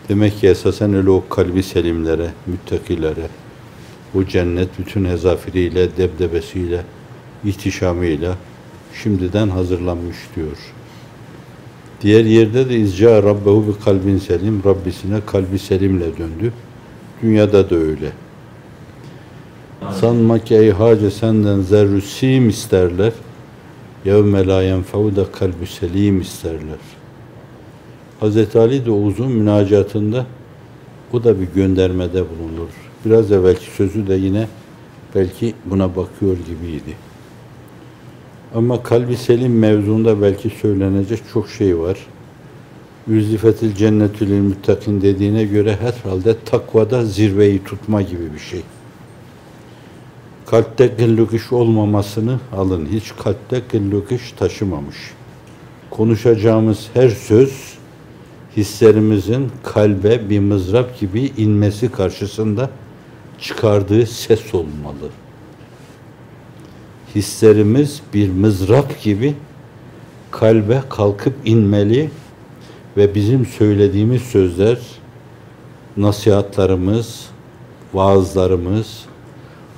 [0.08, 3.28] Demek ki esasen öyle o kalbi selimlere, müttakilere,
[4.13, 6.81] bu cennet bütün hezafiriyle, debdebesiyle,
[7.45, 8.35] ihtişamıyla
[9.03, 10.57] şimdiden hazırlanmış diyor.
[12.01, 16.53] Diğer yerde de izca rabbehu bir kalbin selim, Rabbisine kalbi selimle döndü.
[17.21, 18.11] Dünyada da öyle.
[19.99, 23.13] Sanma ki ey hacı senden zerrü sim isterler.
[24.05, 26.79] Yevme la yenfevu da kalbi selim isterler.
[28.21, 28.55] Hz.
[28.55, 30.25] Ali de uzun münacatında
[31.13, 32.88] o da bir göndermede bulunur.
[33.05, 34.47] Biraz evvelki sözü de yine
[35.15, 36.95] belki buna bakıyor gibiydi.
[38.55, 41.97] Ama kalbi selim mevzunda belki söylenecek çok şey var.
[43.07, 48.61] Yüzifetil cennetül müttakin dediğine göre herhalde takvada zirveyi tutma gibi bir şey.
[50.45, 52.87] Kalpte gılluk iş olmamasını alın.
[52.91, 54.97] Hiç kalpte gılluk iş taşımamış.
[55.89, 57.77] Konuşacağımız her söz
[58.57, 62.69] hislerimizin kalbe bir mızrap gibi inmesi karşısında
[63.41, 65.09] çıkardığı ses olmalı.
[67.15, 69.35] Hislerimiz bir mızrap gibi
[70.31, 72.09] kalbe kalkıp inmeli
[72.97, 74.77] ve bizim söylediğimiz sözler,
[75.97, 77.25] nasihatlarımız,
[77.93, 79.05] vaazlarımız,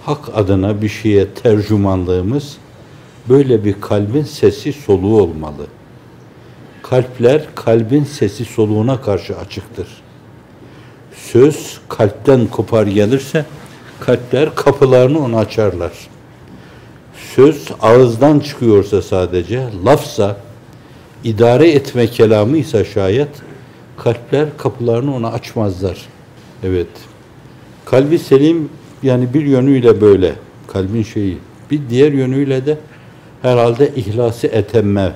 [0.05, 2.57] hak adına bir şeye tercümanlığımız
[3.29, 5.67] böyle bir kalbin sesi soluğu olmalı.
[6.83, 9.87] Kalpler kalbin sesi soluğuna karşı açıktır.
[11.31, 13.45] Söz kalpten kopar gelirse
[13.99, 15.91] kalpler kapılarını ona açarlar.
[17.35, 20.37] Söz ağızdan çıkıyorsa sadece, lafsa,
[21.23, 23.29] idare etme kelamıysa şayet,
[23.97, 26.05] kalpler kapılarını ona açmazlar.
[26.63, 26.87] Evet.
[27.85, 28.69] Kalbi selim
[29.03, 30.33] yani bir yönüyle böyle
[30.67, 31.37] kalbin şeyi.
[31.71, 32.77] Bir diğer yönüyle de
[33.41, 35.13] herhalde ihlası etemme,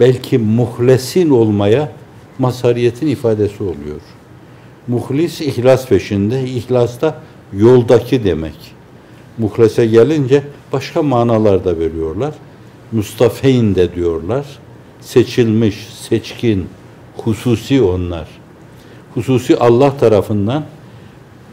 [0.00, 1.92] belki muhlesin olmaya
[2.38, 4.00] mazhariyetin ifadesi oluyor.
[4.88, 7.16] Muhlis ihlas peşinde, ihlas da
[7.52, 8.54] yoldaki demek.
[9.38, 10.42] Muhlese gelince
[10.72, 12.34] başka manalar da veriyorlar.
[12.92, 14.46] Mustafeyn de diyorlar.
[15.00, 16.66] Seçilmiş, seçkin,
[17.16, 18.28] hususi onlar.
[19.14, 20.64] Hususi Allah tarafından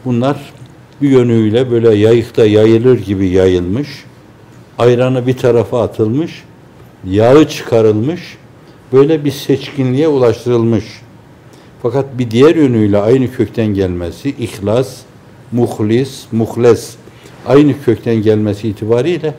[0.04, 0.52] bunlar
[1.02, 3.88] bir yönüyle böyle yayıkta yayılır gibi yayılmış.
[4.78, 6.44] Ayranı bir tarafa atılmış.
[7.04, 8.38] Yağı çıkarılmış.
[8.92, 10.84] Böyle bir seçkinliğe ulaştırılmış.
[11.82, 15.00] Fakat bir diğer yönüyle aynı kökten gelmesi, ihlas,
[15.52, 16.96] muhlis, muhles
[17.46, 19.34] aynı kökten gelmesi itibariyle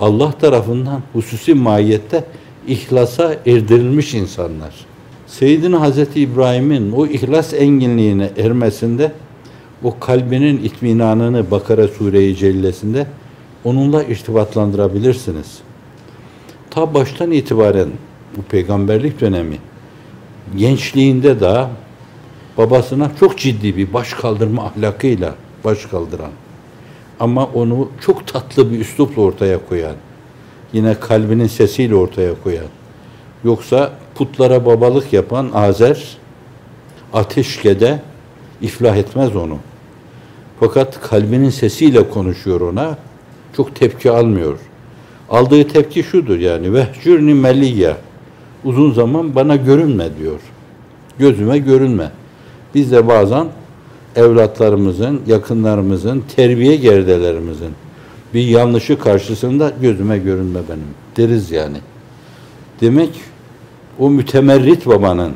[0.00, 2.24] Allah tarafından hususi mahiyette
[2.66, 4.74] İhlasa erdirilmiş insanlar.
[5.26, 9.12] Seyyidina Hazreti İbrahim'in o ihlas enginliğine ermesinde
[9.84, 13.06] o kalbinin itminanını Bakara Sure-i Cellesi'nde
[13.64, 15.58] onunla irtibatlandırabilirsiniz.
[16.70, 17.88] Ta baştan itibaren
[18.36, 19.56] bu peygamberlik dönemi
[20.56, 21.66] gençliğinde de
[22.58, 26.30] babasına çok ciddi bir baş kaldırma ahlakıyla baş kaldıran
[27.20, 29.94] ama onu çok tatlı bir üslupla ortaya koyan
[30.72, 32.66] yine kalbinin sesiyle ortaya koyan
[33.44, 36.16] yoksa putlara babalık yapan Azer
[37.12, 38.00] ateşkede
[38.62, 39.58] iflah etmez onu.
[40.60, 42.98] Fakat kalbinin sesiyle konuşuyor ona.
[43.56, 44.58] Çok tepki almıyor.
[45.30, 47.96] Aldığı tepki şudur yani vehcürni meliyye.
[48.64, 50.40] Uzun zaman bana görünme diyor.
[51.18, 52.10] Gözüme görünme.
[52.74, 53.46] Biz de bazen
[54.16, 57.70] evlatlarımızın, yakınlarımızın, terbiye gerdelerimizin
[58.34, 61.76] bir yanlışı karşısında gözüme görünme benim deriz yani.
[62.80, 63.10] Demek
[63.98, 65.32] o mütemerrit babanın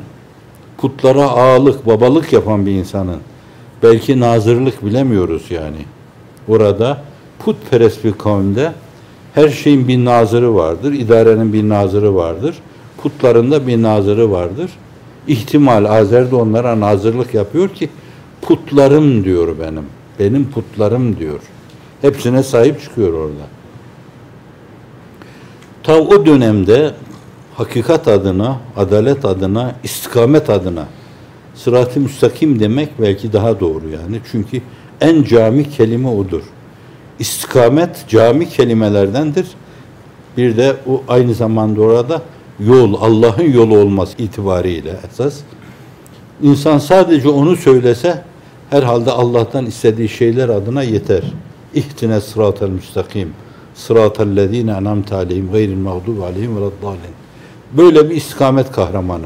[0.77, 3.19] putlara ağalık, babalık yapan bir insanın
[3.83, 5.85] belki nazırlık bilemiyoruz yani.
[6.47, 7.01] Orada
[7.39, 8.73] putperest bir kavimde
[9.35, 12.55] her şeyin bir nazırı vardır, idarenin bir nazırı vardır,
[12.97, 14.71] putların da bir nazırı vardır.
[15.27, 17.89] İhtimal Azer de onlara nazırlık yapıyor ki
[18.41, 19.85] putlarım diyor benim.
[20.19, 21.39] Benim putlarım diyor.
[22.01, 23.47] Hepsine sahip çıkıyor orada.
[25.83, 26.93] Ta o dönemde
[27.55, 30.85] hakikat adına, adalet adına, istikamet adına
[31.55, 34.19] sırat-ı müstakim demek belki daha doğru yani.
[34.31, 34.61] Çünkü
[35.01, 36.41] en cami kelime odur.
[37.19, 39.47] İstikamet cami kelimelerdendir.
[40.37, 42.21] Bir de o aynı zamanda orada
[42.59, 45.39] yol, Allah'ın yolu olması itibariyle esas.
[46.43, 48.23] İnsan sadece onu söylese
[48.69, 51.23] herhalde Allah'tan istediği şeyler adına yeter.
[51.73, 53.33] İhtine sıratel müstakim.
[53.75, 56.69] Sıratel lezine enamte aleyhim gayril mağdubi aleyhim ve
[57.77, 59.25] Böyle bir istikamet kahramanı.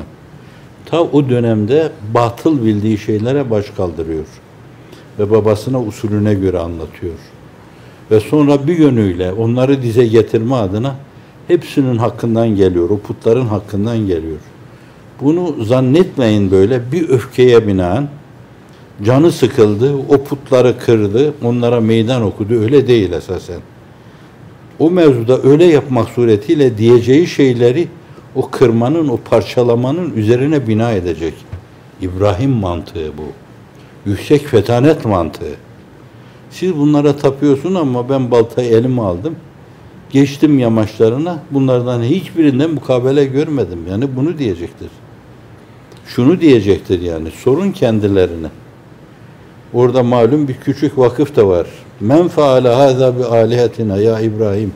[0.85, 4.25] Ta o dönemde batıl bildiği şeylere baş kaldırıyor.
[5.19, 7.13] Ve babasına usulüne göre anlatıyor.
[8.11, 10.95] Ve sonra bir yönüyle onları dize getirme adına
[11.47, 12.89] hepsinin hakkından geliyor.
[12.89, 14.37] O putların hakkından geliyor.
[15.21, 18.07] Bunu zannetmeyin böyle bir öfkeye binaen
[19.03, 22.53] canı sıkıldı, o putları kırdı, onlara meydan okudu.
[22.53, 23.59] Öyle değil esasen.
[24.79, 27.87] O mevzuda öyle yapmak suretiyle diyeceği şeyleri
[28.35, 31.33] o kırmanın, o parçalamanın üzerine bina edecek.
[32.01, 33.23] İbrahim mantığı bu.
[34.09, 35.55] Yüksek fetanet mantığı.
[36.51, 39.35] Siz bunlara tapıyorsun ama ben baltayı elime aldım.
[40.09, 41.39] Geçtim yamaçlarına.
[41.51, 43.79] Bunlardan hiçbirinden mukabele görmedim.
[43.89, 44.89] Yani bunu diyecektir.
[46.07, 47.31] Şunu diyecektir yani.
[47.31, 48.47] Sorun kendilerine.
[49.73, 51.67] Orada malum bir küçük vakıf da var.
[51.99, 54.73] Men faale hâzâ bi âlihetina ya İbrahim.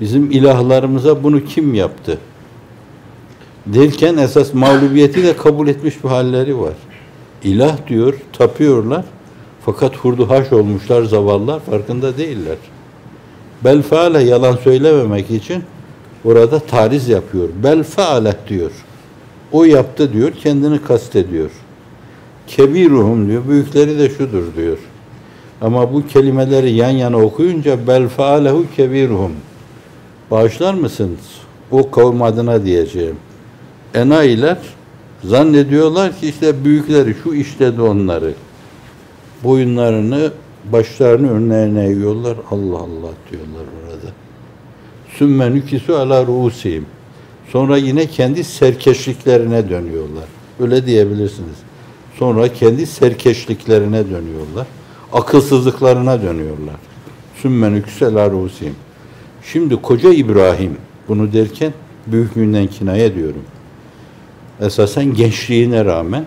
[0.00, 2.18] Bizim ilahlarımıza bunu kim yaptı?
[3.66, 6.74] derken esas mağlubiyeti de kabul etmiş bir halleri var.
[7.44, 9.04] İlah diyor, tapıyorlar.
[9.64, 12.56] Fakat hurdu haş olmuşlar zavallar farkında değiller.
[13.64, 15.64] Belfaale yalan söylememek için
[16.24, 17.48] orada tariz yapıyor.
[17.64, 18.70] Belfaale diyor.
[19.52, 21.50] O yaptı diyor, kendini kastediyor.
[22.46, 24.78] Kebiruhum diyor, büyükleri de şudur diyor.
[25.60, 29.32] Ama bu kelimeleri yan yana okuyunca belfaalehu kebiruhum.
[30.30, 31.20] Bağışlar mısınız?
[31.70, 33.16] O kavim adına diyeceğim
[33.94, 34.58] enayiler
[35.24, 38.34] zannediyorlar ki işte büyükleri şu işledi onları.
[39.44, 40.30] Boyunlarını,
[40.72, 42.36] başlarını önlerine eğiyorlar.
[42.50, 44.12] Allah Allah diyorlar orada.
[45.18, 46.86] Sümme nükisü ala ruusihim.
[47.48, 50.24] Sonra yine kendi serkeşliklerine dönüyorlar.
[50.60, 51.56] Öyle diyebilirsiniz.
[52.18, 54.66] Sonra kendi serkeşliklerine dönüyorlar.
[55.12, 56.76] Akılsızlıklarına dönüyorlar.
[57.42, 58.74] Sümme nükisü ala ruusihim.
[59.42, 60.76] Şimdi koca İbrahim
[61.08, 61.72] bunu derken
[62.06, 63.42] büyüklüğünden kinaye diyorum
[64.60, 66.24] esasen gençliğine rağmen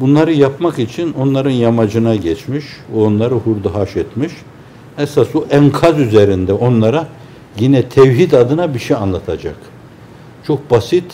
[0.00, 2.64] bunları yapmak için onların yamacına geçmiş,
[2.96, 4.32] onları hurda haş etmiş.
[4.98, 7.08] Esas o enkaz üzerinde onlara
[7.58, 9.56] yine tevhid adına bir şey anlatacak.
[10.46, 11.04] Çok basit,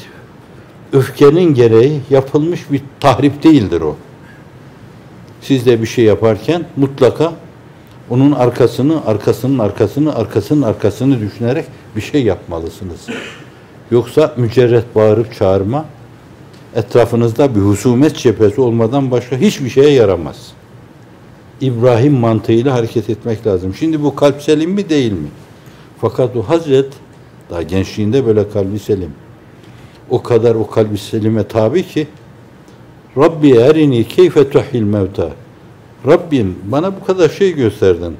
[0.92, 3.96] öfkenin gereği yapılmış bir tahrip değildir o.
[5.40, 7.32] Siz de bir şey yaparken mutlaka
[8.10, 11.64] onun arkasını, arkasının arkasını, arkasının arkasını düşünerek
[11.96, 13.06] bir şey yapmalısınız.
[13.90, 15.84] Yoksa mücerret bağırıp çağırma
[16.74, 20.52] etrafınızda bir husumet cephesi olmadan başka hiçbir şeye yaramaz.
[21.60, 23.74] İbrahim mantığıyla hareket etmek lazım.
[23.74, 25.28] Şimdi bu kalp selim mi değil mi?
[26.00, 26.92] Fakat o Hazret
[27.50, 29.10] daha gençliğinde böyle kalbi selim.
[30.10, 32.06] O kadar o kalbi selime tabi ki
[33.18, 35.30] Rabbi erini keyfe tuhil mevta.
[36.06, 38.16] Rabbim bana bu kadar şey gösterdin.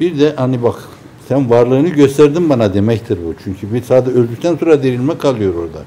[0.00, 0.88] Bir de hani bak
[1.28, 3.34] Sen varlığını gösterdin bana demektir bu.
[3.44, 5.78] Çünkü bir sadece öldükten sonra dirilme kalıyor orada.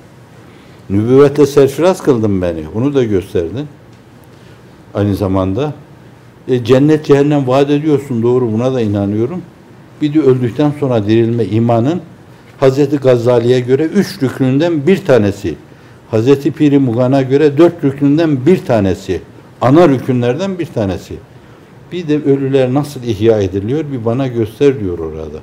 [0.90, 2.64] Nübüvvetle serfiraz kıldın beni.
[2.76, 3.68] Onu da gösterdin.
[4.94, 5.74] Aynı zamanda
[6.48, 9.42] e, cennet cehennem vaat ediyorsun doğru buna da inanıyorum.
[10.02, 12.02] Bir de öldükten sonra dirilme imanın
[12.60, 15.56] Hazreti Gazali'ye göre üç rüknünden bir tanesi.
[16.12, 19.22] Hazreti Piri Mugan'a göre dört rüknünden bir tanesi.
[19.62, 21.14] Ana rükünlerden bir tanesi.
[21.92, 25.40] Bir de ölüler nasıl ihya ediliyor bir bana göster diyor orada.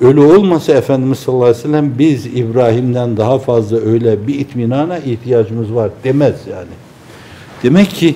[0.00, 5.74] Ölü olmasa Efendimiz sallallahu aleyhi ve sellem biz İbrahim'den daha fazla öyle bir itminana ihtiyacımız
[5.74, 6.70] var demez yani.
[7.62, 8.14] Demek ki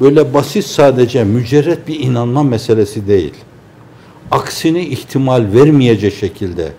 [0.00, 3.34] böyle basit sadece mücerret bir inanma meselesi değil.
[4.30, 6.72] Aksini ihtimal vermeyecek şekilde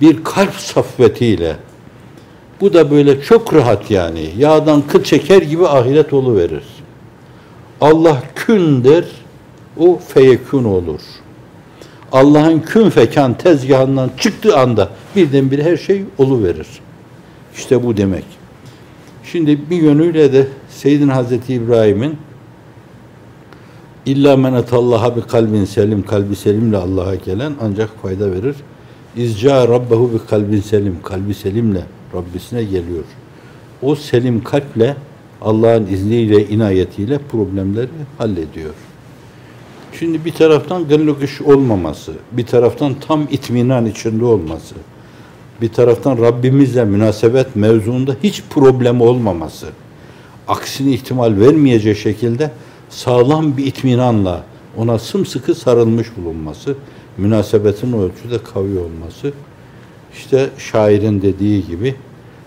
[0.00, 1.56] bir kalp safvetiyle
[2.60, 4.30] bu da böyle çok rahat yani.
[4.38, 6.64] Yağdan kıl çeker gibi ahiret verir.
[7.80, 9.04] Allah kün der,
[9.78, 11.00] o feyekün olur.
[12.14, 16.66] Allah'ın kün fekan tezgahından çıktığı anda birdenbire her şey verir.
[17.56, 18.24] İşte bu demek.
[19.24, 22.16] Şimdi bir yönüyle de Seyyidin Hazreti İbrahim'in
[24.06, 28.56] İlla men etallaha bi kalbin selim, kalbi selimle Allah'a gelen ancak fayda verir.
[29.16, 31.82] İzca rabbehu bi kalbin selim, kalbi selimle
[32.14, 33.04] Rabbisine geliyor.
[33.82, 34.96] O selim kalple
[35.42, 37.88] Allah'ın izniyle, inayetiyle problemleri
[38.18, 38.74] hallediyor.
[39.98, 44.74] Şimdi bir taraftan gırlıkış olmaması, bir taraftan tam itminan içinde olması,
[45.60, 49.66] bir taraftan Rabbimizle münasebet mevzuunda hiç problem olmaması,
[50.48, 52.50] aksini ihtimal vermeyecek şekilde
[52.88, 54.44] sağlam bir itminanla
[54.76, 56.74] ona sımsıkı sarılmış bulunması,
[57.18, 59.32] münasebetin ölçüde kavi olması,
[60.14, 61.94] işte şairin dediği gibi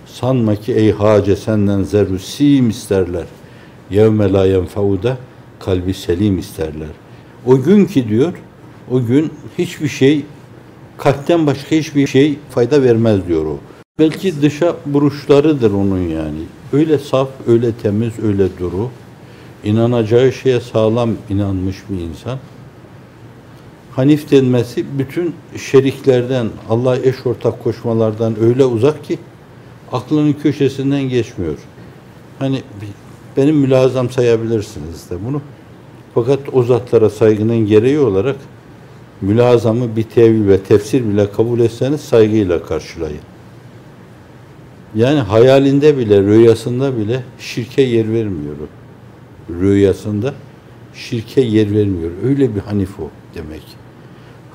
[0.06, 3.26] sanma ki ey hace senden zerru sim isterler.
[3.92, 5.18] Yevme la yenfauda
[5.60, 7.07] kalbi selim isterler.
[7.48, 8.34] O gün ki diyor,
[8.92, 10.26] o gün hiçbir şey
[10.98, 13.58] kalpten başka hiçbir şey fayda vermez diyor o.
[14.00, 16.40] Belki dışa buruşlarıdır onun yani.
[16.74, 18.90] Öyle saf, öyle temiz, öyle duru.
[19.64, 22.40] İnanacağı şeye sağlam inanmış bir insan.
[23.92, 29.20] Hanif denmesi bütün şeriklerden, Allah eş ortak koşmalardan öyle uzak ki
[29.92, 31.58] aklının köşesinden geçmiyor.
[32.40, 32.62] Hani
[33.38, 35.42] benim mülazam sayabilirsiniz de bunu.
[36.18, 38.36] Fakat o zatlara saygının gereği olarak
[39.22, 43.20] mülazamı bir tevil ve tefsir bile kabul etseniz saygıyla karşılayın.
[44.96, 48.56] Yani hayalinde bile, rüyasında bile şirke yer vermiyor.
[49.50, 50.34] Rüyasında
[50.94, 52.12] şirke yer vermiyor.
[52.24, 53.64] Öyle bir hanif o demek.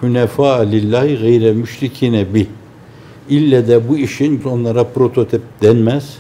[0.03, 2.47] Hünefa lillahi gayre müşrikine bih.
[3.29, 6.19] İlle de bu işin onlara prototip denmez.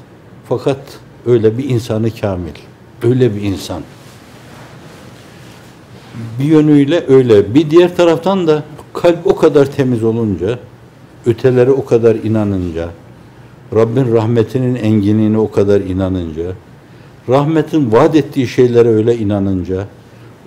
[0.48, 0.80] Fakat
[1.26, 2.54] öyle bir insanı kamil.
[3.02, 3.82] Öyle bir insan.
[6.38, 7.54] Bir yönüyle öyle.
[7.54, 10.58] Bir diğer taraftan da kalp o kadar temiz olunca,
[11.26, 12.88] ötelere o kadar inanınca,
[13.74, 16.52] Rabbin rahmetinin enginliğine o kadar inanınca,
[17.28, 19.86] rahmetin vaat ettiği şeylere öyle inanınca,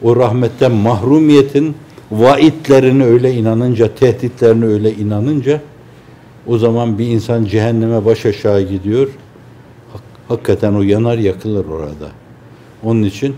[0.01, 1.75] o rahmetten mahrumiyetin
[2.11, 5.61] vaitlerini öyle inanınca, tehditlerini öyle inanınca,
[6.47, 9.07] o zaman bir insan cehenneme baş aşağı gidiyor.
[10.27, 12.09] Hakikaten o yanar yakılır orada.
[12.83, 13.35] Onun için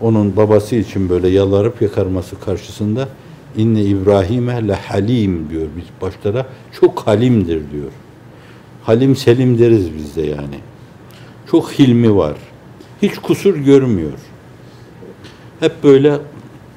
[0.00, 3.08] onun babası için böyle yalarıp yakarması karşısında
[3.56, 6.46] inne İbrahim'e le halim diyor biz başlara.
[6.80, 7.90] Çok halimdir diyor.
[8.82, 10.58] Halim selim deriz biz de yani.
[11.50, 12.36] Çok hilmi var.
[13.02, 14.18] Hiç kusur görmüyor.
[15.60, 16.18] Hep böyle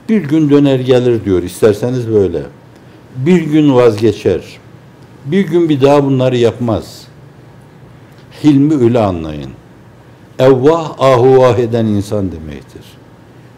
[0.09, 1.43] bir gün döner gelir diyor.
[1.43, 2.41] İsterseniz böyle.
[3.15, 4.41] Bir gün vazgeçer.
[5.25, 7.07] Bir gün bir daha bunları yapmaz.
[8.43, 9.51] Hilmi öyle anlayın.
[10.39, 12.81] Evvah ahuvah eden insan demektir.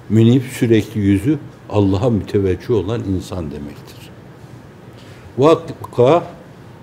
[0.10, 1.40] Münip sürekli yüzü
[1.70, 4.10] Allah'a müteveccih olan insan demektir.
[5.38, 6.24] Vakka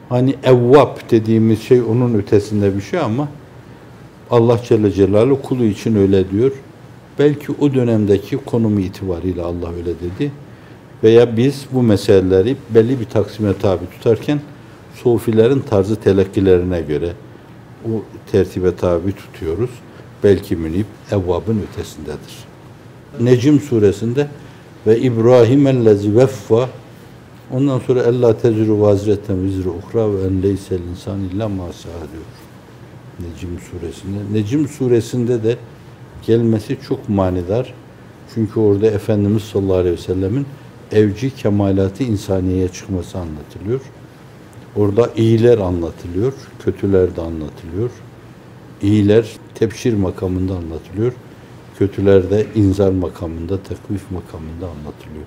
[0.08, 3.28] hani evvab dediğimiz şey onun ötesinde bir şey ama
[4.30, 6.52] Allah Celle Celaluhu kulu için öyle diyor.
[7.18, 10.32] Belki o dönemdeki konumu itibariyle Allah öyle dedi.
[11.04, 14.40] Veya biz bu meseleleri belli bir taksime tabi tutarken
[14.94, 17.12] Sufilerin tarzı telakkilerine göre
[17.84, 18.02] o
[18.32, 19.70] tertibe tabi tutuyoruz.
[20.24, 22.51] Belki münib evvabın ötesindedir.
[23.20, 24.28] Necim suresinde
[24.86, 26.68] ve İbrahim ellezi veffa
[27.50, 32.24] ondan sonra ella teziru vazireten vizri uhra ve en leysel insan illa ma diyor.
[33.20, 34.18] Necim suresinde.
[34.32, 35.56] Necim suresinde de
[36.26, 37.74] gelmesi çok manidar.
[38.34, 40.46] Çünkü orada Efendimiz sallallahu aleyhi ve sellemin
[40.92, 43.80] evci kemalatı insaniyeye çıkması anlatılıyor.
[44.76, 46.32] Orada iyiler anlatılıyor,
[46.64, 47.90] kötüler de anlatılıyor.
[48.82, 51.12] İyiler tepşir makamında anlatılıyor.
[51.78, 55.26] Kötüler de inzar makamında, tekvif makamında anlatılıyor.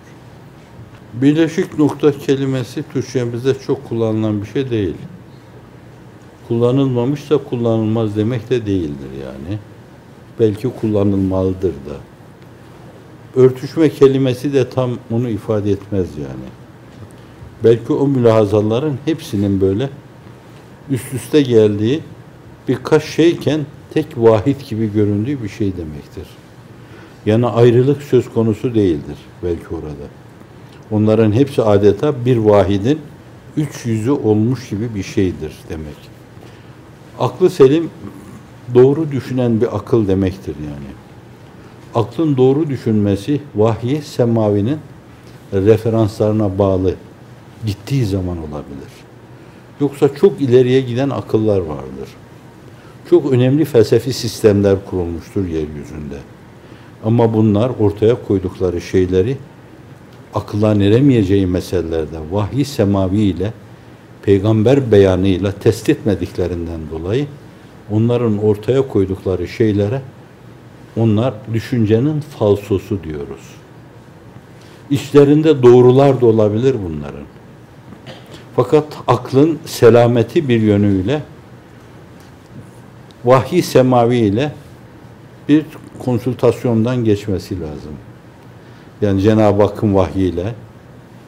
[1.14, 4.96] Birleşik nokta kelimesi Türkçemizde çok kullanılan bir şey değil.
[6.48, 9.60] Kullanılmamışsa kullanılmaz demek de değildir yani.
[10.40, 11.96] Belki kullanılmalıdır da.
[13.36, 16.50] Örtüşme kelimesi de tam onu ifade etmez yani.
[17.64, 19.90] Belki o mülahazaların hepsinin böyle
[20.90, 22.02] üst üste geldiği
[22.68, 23.66] birkaç şeyken
[23.96, 26.28] tek vahid gibi göründüğü bir şey demektir.
[27.26, 30.08] Yani ayrılık söz konusu değildir belki orada.
[30.92, 33.00] Onların hepsi adeta bir vahidin
[33.58, 35.96] üç yüzü olmuş gibi bir şeydir demek.
[37.20, 37.90] Aklı selim
[38.74, 40.92] doğru düşünen bir akıl demektir yani.
[41.96, 44.80] Aklın doğru düşünmesi vahyi semavinin
[45.54, 46.96] referanslarına bağlı
[47.66, 48.94] gittiği zaman olabilir.
[49.82, 52.10] Yoksa çok ileriye giden akıllar vardır.
[53.10, 56.18] Çok önemli felsefi sistemler kurulmuştur yeryüzünde.
[57.04, 59.38] Ama bunlar ortaya koydukları şeyleri
[60.34, 63.54] akıllan eremeyeceği meselelerde vahiy semavi ile
[64.22, 67.28] peygamber beyanıyla test etmediklerinden dolayı
[67.92, 70.02] onların ortaya koydukları şeylere
[70.98, 73.56] onlar düşüncenin falsosu diyoruz.
[74.90, 77.26] İşlerinde doğrular da olabilir bunların.
[78.56, 81.22] Fakat aklın selameti bir yönüyle
[83.26, 84.52] vahiy semavi ile
[85.50, 85.66] bir
[86.00, 87.94] konsültasyondan geçmesi lazım.
[89.02, 90.54] Yani Cenab-ı Hakk'ın vahyiyle,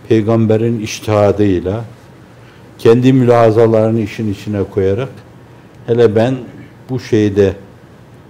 [0.10, 1.84] peygamberin iştihadıyla,
[2.78, 5.10] kendi mülahazalarını işin içine koyarak
[5.88, 6.36] hele ben
[6.90, 7.54] bu şeyde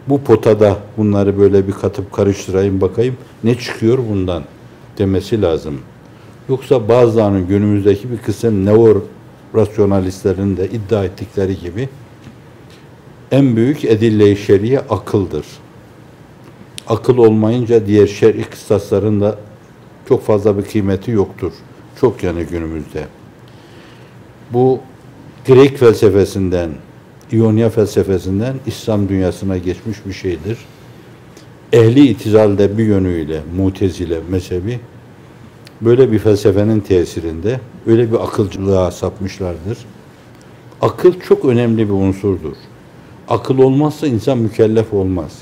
[0.08, 4.44] bu potada bunları böyle bir katıp karıştırayım bakayım ne çıkıyor bundan
[4.98, 5.80] demesi lazım.
[6.50, 9.04] Yoksa bazılarının günümüzdeki bir kısım neo
[9.56, 11.90] rasyonalistlerin de iddia ettikleri gibi
[13.32, 15.46] en büyük edille-i şer'iye akıldır.
[16.88, 19.40] Akıl olmayınca diğer şer'i kıstasların da
[20.10, 21.52] çok fazla bir kıymeti yoktur.
[22.02, 23.06] Çok yani günümüzde.
[24.54, 24.80] Bu
[25.48, 26.70] Grek felsefesinden,
[27.32, 30.58] İonya felsefesinden İslam dünyasına geçmiş bir şeydir.
[31.74, 34.80] Ehli itizalde bir yönüyle mutezile mezhebi
[35.82, 39.78] böyle bir felsefenin tesirinde öyle bir akılcılığa sapmışlardır.
[40.82, 42.56] Akıl çok önemli bir unsurdur.
[43.28, 45.40] Akıl olmazsa insan mükellef olmaz.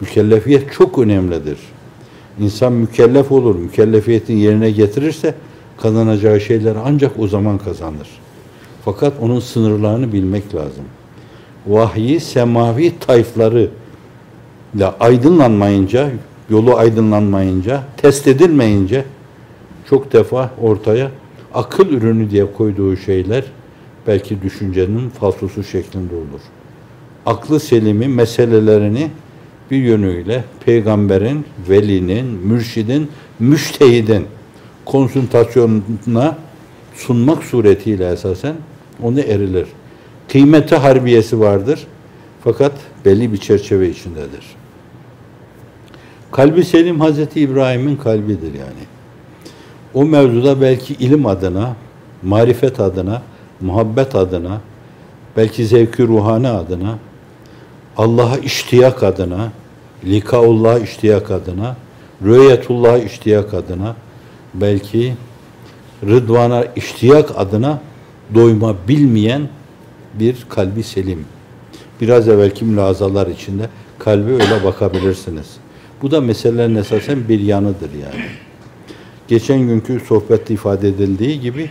[0.00, 1.58] Mükellefiyet çok önemlidir.
[2.40, 5.34] İnsan mükellef olur, mükellefiyetin yerine getirirse
[5.76, 8.08] kazanacağı şeyler ancak o zaman kazanır.
[8.84, 10.84] Fakat onun sınırlarını bilmek lazım.
[11.66, 13.70] Vahyi semavi tayfları
[14.74, 16.10] ile aydınlanmayınca,
[16.50, 19.04] yolu aydınlanmayınca, test edilmeyince
[19.90, 21.10] çok defa ortaya
[21.54, 23.44] akıl ürünü diye koyduğu şeyler
[24.06, 26.40] belki düşüncenin falsosu şeklinde olur.
[27.28, 29.10] Aklı selimi meselelerini
[29.70, 34.26] bir yönüyle peygamberin, velinin, mürşidin, müştehidin
[34.84, 36.38] konsültasyonuna
[36.94, 38.54] sunmak suretiyle esasen
[39.02, 39.66] onu erilir.
[40.32, 41.86] Kıymeti harbiyesi vardır.
[42.44, 42.72] Fakat
[43.04, 44.44] belli bir çerçeve içindedir.
[46.32, 48.84] Kalbi selim Hazreti İbrahim'in kalbidir yani.
[49.94, 51.76] O mevzuda belki ilim adına,
[52.22, 53.22] marifet adına,
[53.60, 54.60] muhabbet adına,
[55.36, 56.98] belki zevki ruhani adına,
[57.98, 59.52] Allah'a iştiyak adına,
[60.04, 61.76] likaullah iştiyak adına,
[62.24, 63.96] rüyetullah iştiyak adına,
[64.54, 65.14] belki
[66.06, 67.80] rıdvana iştiyak adına
[68.34, 69.48] doyma bilmeyen
[70.14, 71.24] bir kalbi selim.
[72.00, 73.68] Biraz evvelki mülazalar içinde
[73.98, 75.46] kalbi öyle bakabilirsiniz.
[76.02, 78.24] Bu da meselelerin esasen bir yanıdır yani.
[79.28, 81.70] Geçen günkü sohbette ifade edildiği gibi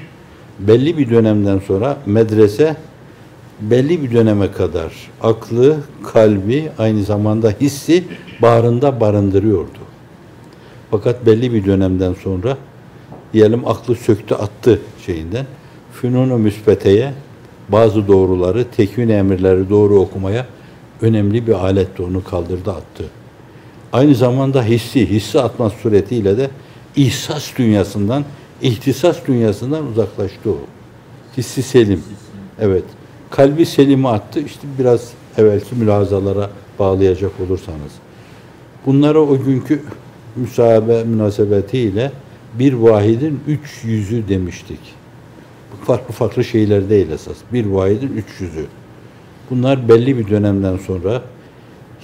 [0.60, 2.76] belli bir dönemden sonra medrese
[3.62, 5.78] belli bir döneme kadar aklı,
[6.14, 8.04] kalbi, aynı zamanda hissi
[8.42, 9.80] bağrında barındırıyordu.
[10.92, 12.58] Fakat belli bir dönemden sonra
[13.34, 15.46] diyelim aklı söktü attı şeyinden
[15.94, 17.14] fünunu müsbeteye
[17.70, 20.46] bazı doğruları, tekvin emirleri doğru okumaya
[21.02, 23.06] önemli bir aletti onu kaldırdı attı.
[23.94, 26.50] Aynı zamanda hissi, hissi atma suretiyle de
[26.96, 28.26] ihsas dünyasından,
[28.62, 30.58] ihtisas dünyasından uzaklaştı o.
[31.38, 32.04] Hissi selim.
[32.60, 32.84] Evet.
[33.30, 34.40] Kalbi selimi attı.
[34.40, 36.50] İşte biraz evvelki mülazalara
[36.80, 37.92] bağlayacak olursanız.
[38.86, 39.84] Bunlara o günkü
[40.36, 42.12] müsahabe münasebetiyle
[42.60, 44.80] bir vahidin üç yüzü demiştik.
[45.84, 47.38] Farklı farklı şeyler değil esas.
[47.54, 48.66] Bir vahidin üç yüzü.
[49.50, 51.22] Bunlar belli bir dönemden sonra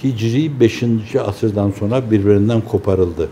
[0.04, 0.84] Hicri 5.
[1.26, 3.30] asırdan sonra birbirinden koparıldı.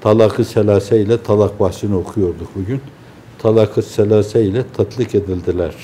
[0.00, 2.80] Talak-ı selase ile talak bahsini okuyorduk bugün.
[3.38, 5.74] Talak-ı selase ile tatlik edildiler.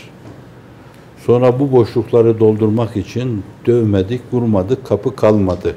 [1.26, 5.74] Sonra bu boşlukları doldurmak için dövmedik, vurmadık, kapı kalmadı.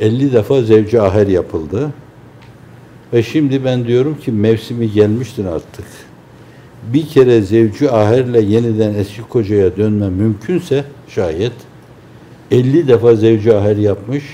[0.00, 1.90] 50 defa zevci aher yapıldı.
[3.12, 5.84] Ve şimdi ben diyorum ki mevsimi gelmiştir artık.
[6.92, 11.52] Bir kere zevcu aherle yeniden eski kocaya dönme mümkünse şayet
[12.50, 14.24] 50 defa zevcu aher yapmış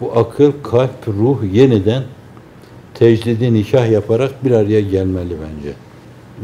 [0.00, 2.02] bu akıl, kalp, ruh yeniden
[2.94, 5.74] tecdidi nikah yaparak bir araya gelmeli bence.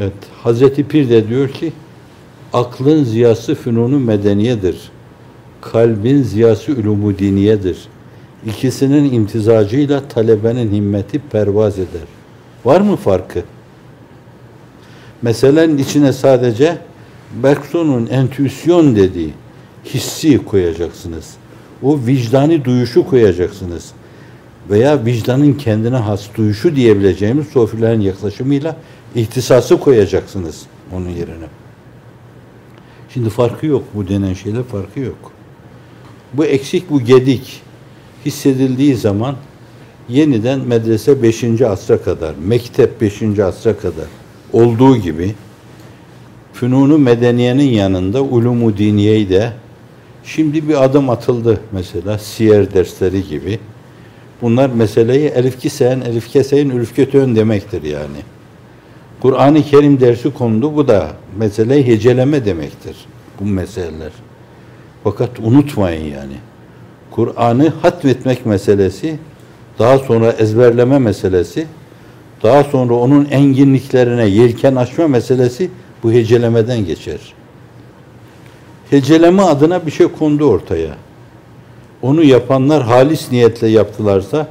[0.01, 1.73] Evet, Hazreti Pir de diyor ki
[2.53, 4.91] aklın ziyası fünunu medeniyedir.
[5.61, 7.79] Kalbin ziyası ulumu diniyedir.
[8.47, 12.09] İkisinin imtizacıyla talebenin himmeti pervaz eder.
[12.65, 13.43] Var mı farkı?
[15.23, 16.79] Meselenin içine sadece
[17.43, 19.33] Bergson'un entüisyon dediği
[19.85, 21.35] hissi koyacaksınız.
[21.83, 23.93] O vicdani duyuşu koyacaksınız.
[24.71, 28.77] Veya vicdanın kendine has duyuşu diyebileceğimiz sofilerin yaklaşımıyla
[29.15, 31.62] ihtisası koyacaksınız onun yerine.
[33.15, 33.85] Şimdi farkı yok.
[33.95, 35.33] Bu denen şeyle farkı yok.
[36.35, 37.63] Bu eksik, bu gedik
[38.27, 39.37] hissedildiği zaman
[40.09, 41.63] yeniden medrese 5.
[41.63, 43.23] asra kadar, mektep 5.
[43.23, 44.07] asra kadar
[44.53, 45.35] olduğu gibi
[46.53, 49.53] fünunu medeniyenin yanında ulumu diniyeyi de
[50.25, 53.59] şimdi bir adım atıldı mesela siyer dersleri gibi.
[54.43, 58.32] Bunlar meseleyi elif kisen, elif keseyin, ülf kötüön demektir yani.
[59.23, 60.77] Kur'an-ı Kerim dersi kondu.
[60.77, 61.09] Bu da
[61.39, 62.97] mesele heceleme demektir.
[63.41, 64.13] Bu meseleler.
[65.05, 66.35] Fakat unutmayın yani.
[67.11, 69.19] Kur'an'ı hatmetmek meselesi,
[69.79, 71.67] daha sonra ezberleme meselesi,
[72.43, 75.71] daha sonra onun enginliklerine yelken açma meselesi
[76.03, 77.35] bu hecelemeden geçer.
[78.91, 80.95] Heceleme adına bir şey kondu ortaya.
[82.03, 84.49] Onu yapanlar halis niyetle yaptılarsa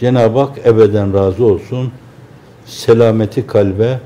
[0.00, 1.92] Cenab-ı Hak ebeden razı olsun.
[2.66, 4.00] Selameti kalbe,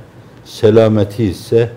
[0.44, 1.70] selameti ise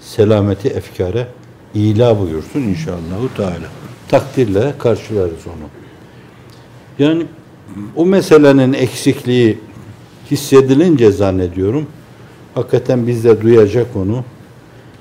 [0.00, 1.26] selameti efkare
[1.74, 3.68] ila buyursun inşallah Teala.
[4.08, 5.68] Takdirle karşılarız onu.
[6.98, 7.26] Yani
[7.96, 9.58] o meselenin eksikliği
[10.30, 11.86] hissedilince zannediyorum
[12.54, 14.24] hakikaten biz de duyacak onu.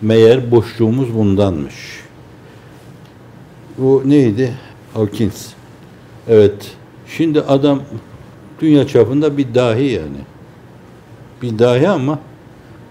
[0.01, 1.75] Meğer boşluğumuz bundanmış.
[3.77, 4.53] Bu neydi?
[4.93, 5.47] Hawkins.
[6.27, 6.71] Evet.
[7.07, 7.81] Şimdi adam
[8.61, 10.17] dünya çapında bir dahi yani.
[11.41, 12.19] Bir dahi ama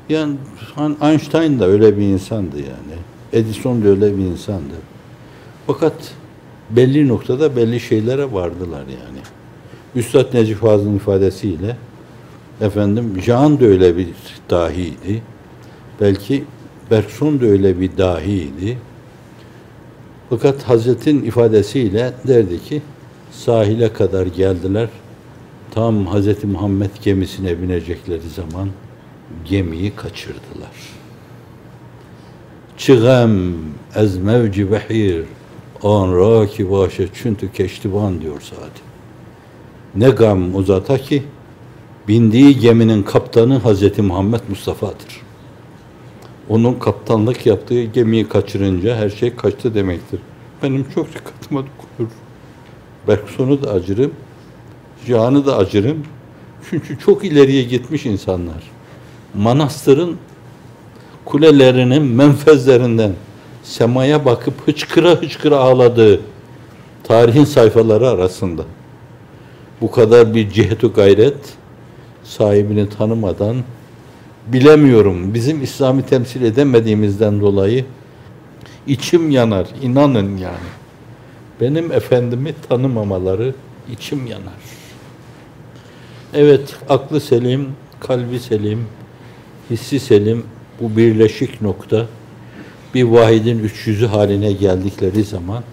[0.09, 0.37] yani
[1.03, 3.01] Einstein da öyle bir insandı yani.
[3.33, 4.75] Edison da öyle bir insandı.
[5.67, 5.95] Fakat
[6.71, 9.19] belli noktada belli şeylere vardılar yani.
[9.95, 11.77] Üstad Necip Fazıl'ın ifadesiyle
[12.61, 14.09] efendim Jean da öyle bir
[14.51, 15.23] dahiydi.
[16.01, 16.45] Belki
[16.91, 18.79] Bergson da öyle bir dahiydi.
[20.31, 22.83] Fakat Hazret'in ifadesiyle derdi ki
[23.33, 24.89] sahile kadar geldiler.
[25.77, 28.69] Tam Hazreti Muhammed gemisine binecekleri zaman
[29.45, 30.71] gemiyi kaçırdılar.
[32.77, 33.31] Çıgam
[33.95, 35.25] ez mevci behir
[35.83, 38.87] an ra ki başe çüntü keştiban diyor zaten.
[39.95, 41.23] Ne gam uzata ki
[42.09, 45.23] bindiği geminin kaptanı Hazreti Muhammed Mustafa'dır.
[46.49, 50.21] Onun kaptanlık yaptığı gemiyi kaçırınca her şey kaçtı demektir.
[50.63, 52.11] Benim çok dikkatıma dokunur.
[53.09, 54.13] Bergson'u da acırım,
[55.07, 56.05] Cihan'ı da acırım.
[56.71, 58.63] Çünkü çok ileriye gitmiş insanlar.
[59.35, 60.17] Manastırın
[61.25, 63.13] kulelerinin menfezlerinden
[63.63, 66.21] semaya bakıp hıçkıra hıçkıra ağladığı
[67.05, 68.63] tarihin sayfaları arasında
[69.81, 71.37] bu kadar bir cihetu gayret
[72.25, 73.57] sahibini tanımadan
[74.47, 75.35] bilemiyorum.
[75.35, 77.85] Bizim İslam'ı temsil edemediğimizden dolayı
[78.87, 79.67] içim yanar.
[79.83, 80.69] inanın yani.
[81.61, 83.55] Benim efendimi tanımamaları
[83.93, 84.76] içim yanar.
[86.39, 87.69] Evet, aklı selim,
[88.01, 88.87] kalbi selim,
[89.71, 90.45] hissi selim
[90.81, 92.07] bu birleşik nokta
[92.95, 95.65] bir vahidin üç yüzü haline geldikleri zaman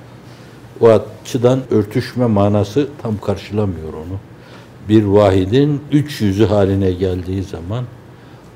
[0.81, 4.19] o açıdan örtüşme manası tam karşılamıyor onu.
[4.89, 7.85] Bir vahidin üç yüzü haline geldiği zaman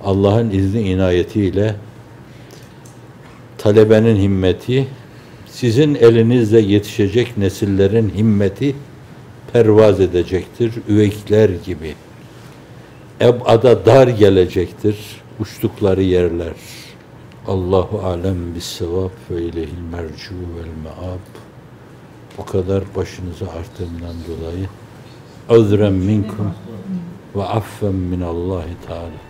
[0.04, 1.76] Allah'ın izni inayetiyle
[3.58, 4.88] talebenin himmeti,
[5.46, 8.76] sizin elinizle yetişecek nesillerin himmeti
[9.58, 11.96] pervaz edecektir, üvekler gibi.
[13.22, 14.98] Ebada dar gelecektir,
[15.40, 16.54] uçtukları yerler.
[17.48, 21.26] Allahu alem bis sevap ve ilehil mercu vel meab.
[22.38, 24.68] Bu kadar başınıza arttığımdan dolayı
[25.50, 26.54] azrem minkum
[27.36, 29.27] ve affen min Allahi Teala.